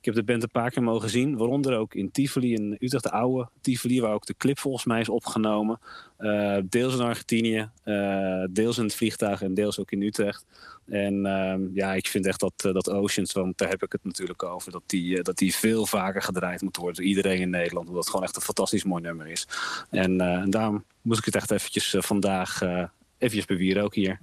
[0.06, 3.04] Ik heb de band een paar keer mogen zien, waaronder ook in Tivoli in Utrecht,
[3.04, 5.80] de oude Tivoli, waar ook de clip volgens mij is opgenomen.
[6.18, 10.46] Eh, deels in Argentinië, eh, deels in het vliegtuig en deels ook in Utrecht.
[10.86, 14.04] En ehm, ja, ik vind echt dat, eh, dat Oceans, want daar heb ik het
[14.04, 17.88] natuurlijk over, dat die, dat die veel vaker gedraaid moet worden door iedereen in Nederland.
[17.88, 19.48] Omdat het gewoon echt een fantastisch mooi nummer is.
[19.90, 22.62] En, en daarom moest ik het echt eventjes vandaag
[23.18, 24.20] eventjes bewieren ook hier.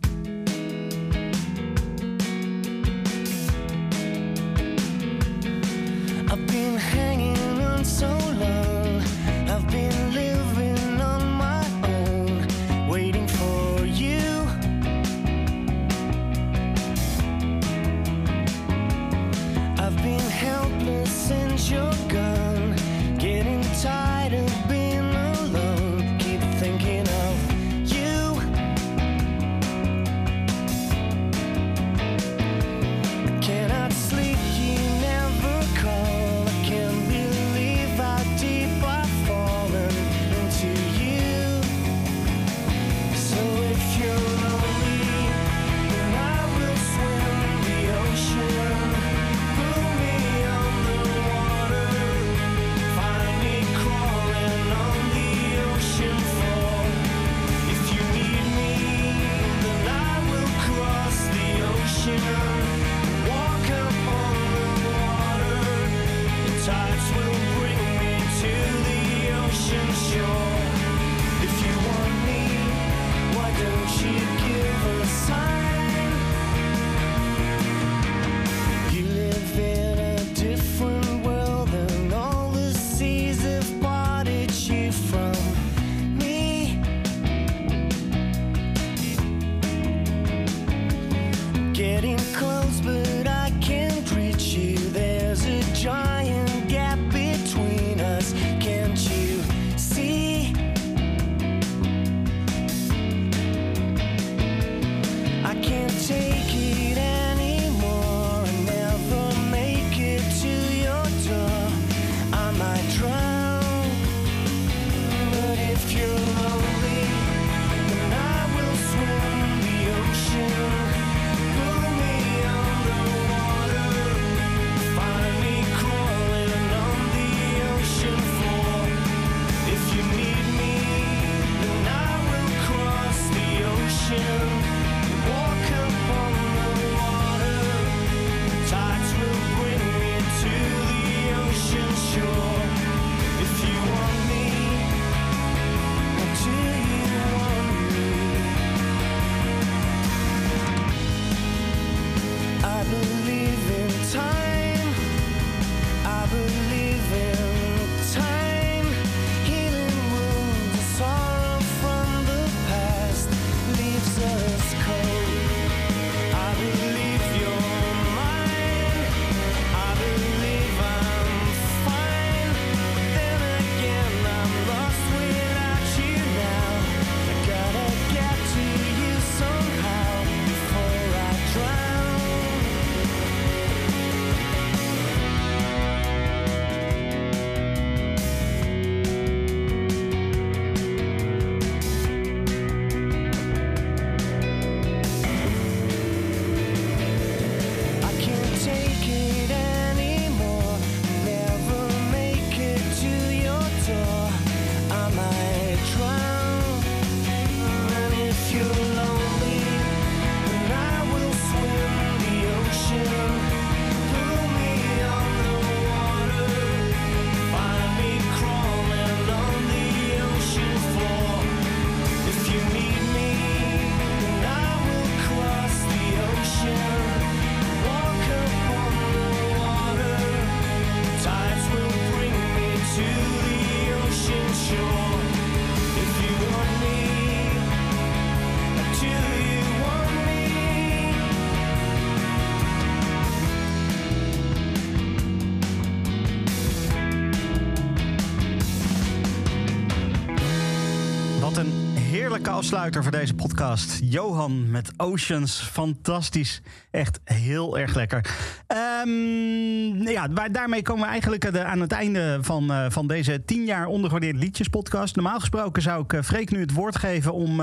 [252.62, 253.98] Afsluiter voor deze podcast.
[254.02, 255.60] Johan met Oceans.
[255.60, 256.62] Fantastisch.
[256.90, 258.34] Echt heel erg lekker.
[258.66, 263.64] Ehm, ja, daarmee komen we eigenlijk eh, aan het einde van, eh, van deze 10
[263.64, 265.14] jaar ondergewaardeerde liedjes podcast.
[265.14, 267.56] Normaal gesproken zou ik eh, Freek nu het woord geven om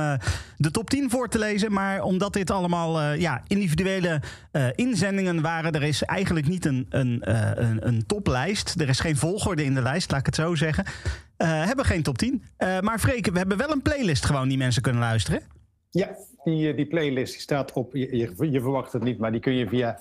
[0.57, 1.71] de top 10 voor te lezen.
[1.71, 4.21] Maar omdat dit allemaal ja, individuele
[4.75, 7.21] inzendingen waren, er is eigenlijk niet een, een,
[7.87, 8.75] een toplijst.
[8.79, 10.85] Er is geen volgorde in de lijst, laat ik het zo zeggen.
[11.39, 12.43] Eh hebben geen top 10.
[12.57, 15.41] Eh, maar Freek, we hebben wel een playlist gewoon die mensen kunnen luisteren.
[15.89, 19.31] Ja, die, eh, die playlist die staat op, je, je, je verwacht het niet, maar
[19.31, 19.99] die kun je via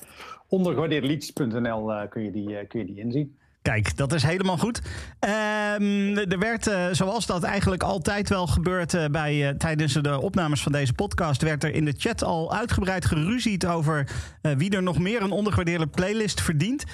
[0.48, 3.36] ondergewaardeerdeliedjes.nl eh, kun, je die, kun je die inzien.
[3.62, 4.82] Kijk, dat is helemaal goed.
[5.19, 10.93] Ehm, er werd, zoals dat eigenlijk altijd wel gebeurt bij, tijdens de opnames van deze
[10.93, 14.09] podcast, werd er in de chat al uitgebreid geruzied over
[14.56, 16.85] wie er nog meer een ondergewaardeerde playlist verdient.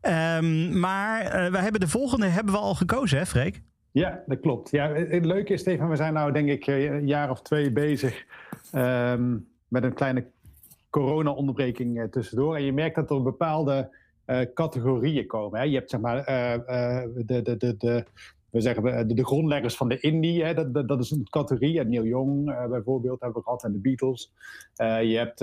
[0.00, 3.62] Ehm, maar we hebben de volgende hebben we al gekozen, hè, Freek?
[3.90, 4.70] Ja, dat klopt.
[4.70, 7.72] Ja, het leuke is, Stefan, we zijn nou denk ik eh, een jaar of twee
[7.72, 8.26] bezig
[8.72, 9.36] ehm,
[9.68, 10.26] met een kleine
[10.90, 12.56] corona-onderbreking eh, tussendoor.
[12.56, 13.96] En je merkt dat er bepaalde
[14.28, 15.58] eh, categorieën komen.
[15.58, 15.64] Hè.
[15.64, 18.04] Je hebt zeg maar eh, eh, de, de, de, de,
[18.50, 20.44] we zeggen, eh, de, de grondleggers van de indie.
[20.44, 20.54] Hè.
[20.54, 21.78] Dat, dat, dat is een categorie.
[21.80, 24.32] En Neil Young eh, bijvoorbeeld hebben we gehad en de Beatles.
[24.76, 25.40] Eh, je hebt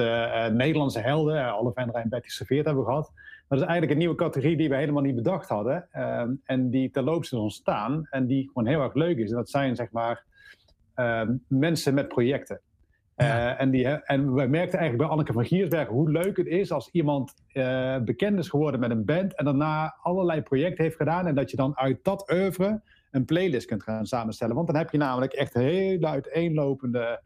[0.53, 1.53] Nederlandse helden.
[1.53, 3.11] Alle Vendra en Betty Serveert hebben we gehad.
[3.47, 5.87] Dat is eigenlijk een nieuwe categorie die we helemaal niet bedacht hadden.
[5.91, 8.07] Ehm, en die terloops is ontstaan.
[8.09, 9.29] En die gewoon heel erg leuk is.
[9.29, 10.23] En dat zijn zeg maar
[10.93, 12.61] ehm, mensen met projecten.
[13.15, 16.89] En, die, en wij merkten eigenlijk bij Anneke van Giersberg hoe leuk het is als
[16.91, 17.33] iemand
[18.05, 21.57] bekend is geworden met een band en daarna allerlei projecten heeft gedaan en dat je
[21.57, 22.81] dan uit dat oeuvre
[23.15, 24.55] een playlist kunt gaan samenstellen.
[24.55, 27.21] Want dan heb je namelijk echt hele uiteenlopende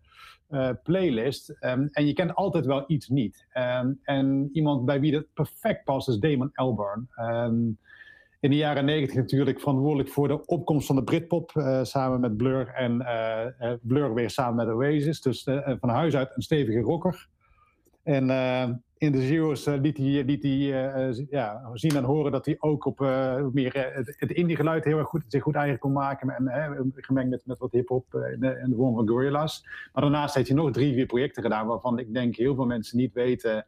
[0.49, 3.45] eh, playlist Ehm, en je kent altijd wel iets niet.
[3.51, 7.07] Ehm, en iemand bij wie dat perfect past is Damon Albarn.
[7.15, 7.57] Ehm,
[8.39, 12.37] in de jaren negentig natuurlijk verantwoordelijk voor de opkomst van de Britpop eh, samen met
[12.37, 15.21] Blur en eh, Blur weer samen met Oasis.
[15.21, 15.43] Dus
[15.79, 17.27] van huis uit een stevige rocker.
[18.03, 18.27] En
[18.99, 19.97] in de Zero's eh, liet
[20.43, 24.31] hij, eh, z- ja, zien en horen dat hij ook op eh, meer eh, het,
[24.31, 26.30] indie geluid heel erg goed, zich goed eigen kon maken.
[26.30, 29.61] En eh, gemengd met, met wat hip-hop eh, in, de, vorm van Gorillaz.
[29.93, 32.97] Maar daarnaast heeft hij nog drie, vier projecten gedaan waarvan ik denk heel veel mensen
[32.97, 33.65] niet weten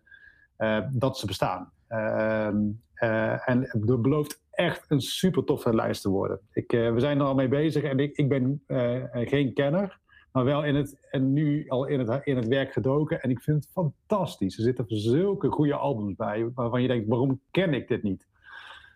[0.55, 1.71] eh, dat ze bestaan.
[1.87, 2.57] Ehm,
[2.93, 6.39] eh, en het belooft echt een super toffe lijst te worden.
[6.53, 9.53] Ik, eh, we zijn er al mee bezig en ik, ik ben eh, eh, geen
[9.53, 9.99] kenner,
[10.31, 13.21] maar wel in het, en nu al in het, in het werk gedoken.
[13.21, 14.57] En ik vind het fantastisch.
[14.57, 18.27] Er zitten zulke goede albums bij waarvan je denkt, waarom ken ik dit niet?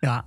[0.00, 0.26] Ja.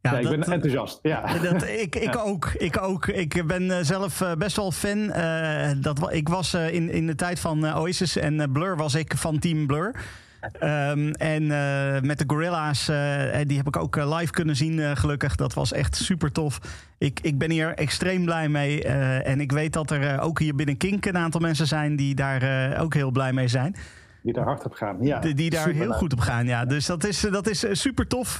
[0.00, 0.98] Ja, ik dat- ben enthousiast.
[1.02, 1.38] Ja.
[1.38, 2.20] Dat, ik, ik Ja.
[2.20, 2.46] ook.
[2.46, 3.06] Ik ook.
[3.06, 5.10] Ik ben eh, zelf eh, best wel fan.
[5.10, 9.38] Eh, dat, ik was in, in de tijd van Oasis en Blur was ik van
[9.38, 9.94] Team Blur.
[10.40, 14.96] Ehm, en eh, met de Gorilla's, eh, die heb ik ook eh, live kunnen zien,
[14.96, 15.36] gelukkig.
[15.36, 16.60] Dat was echt super tof.
[16.98, 18.84] Ik, ik ben hier extreem blij mee.
[18.84, 22.76] en ik weet dat er ook hier binnen Kink een aantal mensen zijn die daar
[22.80, 23.76] ook heel blij mee zijn.
[24.22, 24.96] Die daar hard op gaan.
[25.00, 26.64] Ja, die, die daar heel goed op gaan, ja.
[26.64, 28.38] Dus dat is, dat is super tof.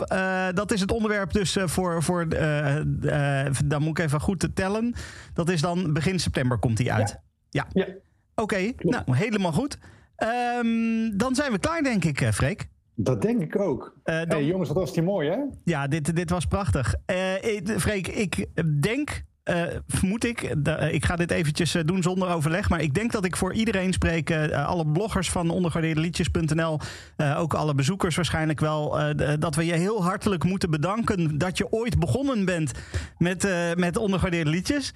[0.55, 2.03] Dat is het onderwerp dus voor...
[2.03, 2.29] voor
[3.65, 4.95] dan moet ik even goed te tellen.
[5.35, 7.19] Dat is dan begin september komt die uit.
[7.51, 7.67] Ja.
[8.35, 9.79] Oké, nou helemaal goed.
[10.19, 12.69] Ehm, dan zijn we klaar, denk ik, eh, Freek.
[12.95, 13.95] Dat denk ik ook.
[14.05, 14.15] dan...
[14.29, 15.37] Hey, jongens, wat was die mooi, hè?
[15.65, 16.95] Ja, dit, dit was prachtig.
[17.41, 18.47] Ik- Freek, ik
[18.83, 19.23] denk,
[19.87, 20.41] vermoed ik,
[20.91, 24.31] ik ga dit eventjes doen zonder overleg, maar ik denk dat ik voor iedereen spreek,
[24.53, 26.79] alle bloggers van ondergewaardeerdeliedjes.nl,
[27.37, 28.99] ook alle bezoekers waarschijnlijk wel,
[29.39, 32.73] dat we je heel hartelijk moeten bedanken dat je ooit begonnen bent
[33.19, 34.93] met, met ondergewaardeerde liedjes.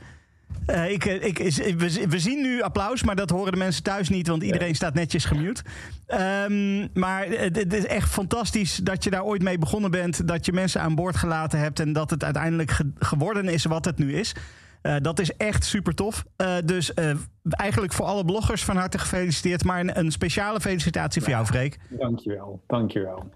[0.66, 3.82] Eh, ik, eh, ik, is- we, we zien nu applaus, maar dat horen de mensen
[3.82, 5.62] thuis niet, want iedereen staat netjes gemute.
[6.06, 10.52] Ehm, maar het, is echt fantastisch dat je daar ooit mee begonnen bent, dat je
[10.52, 14.14] mensen aan boord gelaten hebt en dat het uiteindelijk ge- geworden is wat het nu
[14.14, 14.34] is.
[14.82, 16.24] Eh, dat is echt super tof.
[16.36, 17.10] Eh, dus eh,
[17.50, 21.78] eigenlijk voor alle bloggers van harte gefeliciteerd, maar een, een speciale felicitatie voor jou, Freek.
[21.88, 23.30] Dankjewel, dankjewel.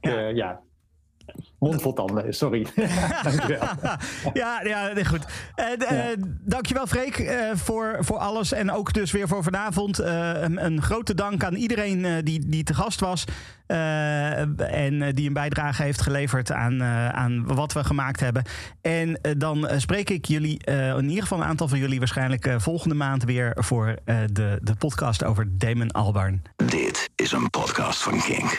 [0.00, 0.28] Ja.
[0.28, 0.60] ja.
[1.58, 2.66] Mond vol tanden, sorry.
[3.22, 3.58] dankjewel.
[4.32, 5.24] ja, ja, goed.
[5.54, 6.04] En, eh,
[6.40, 8.52] Dankjewel, Freek, eh, voor, voor alles.
[8.52, 9.98] En ook dus weer voor vanavond.
[9.98, 13.24] Eh, een, een grote dank aan iedereen eh, die, die te gast was.
[13.66, 14.38] eh,
[14.74, 18.44] en eh, die een bijdrage heeft geleverd aan, eh, aan wat we gemaakt hebben.
[18.82, 21.98] En eh, dan eh, spreek ik jullie, eh, in ieder geval een aantal van jullie,
[21.98, 26.42] waarschijnlijk eh, volgende maand weer voor eh, de, de podcast over Damon Albarn.
[26.56, 28.50] Dit is een podcast van King.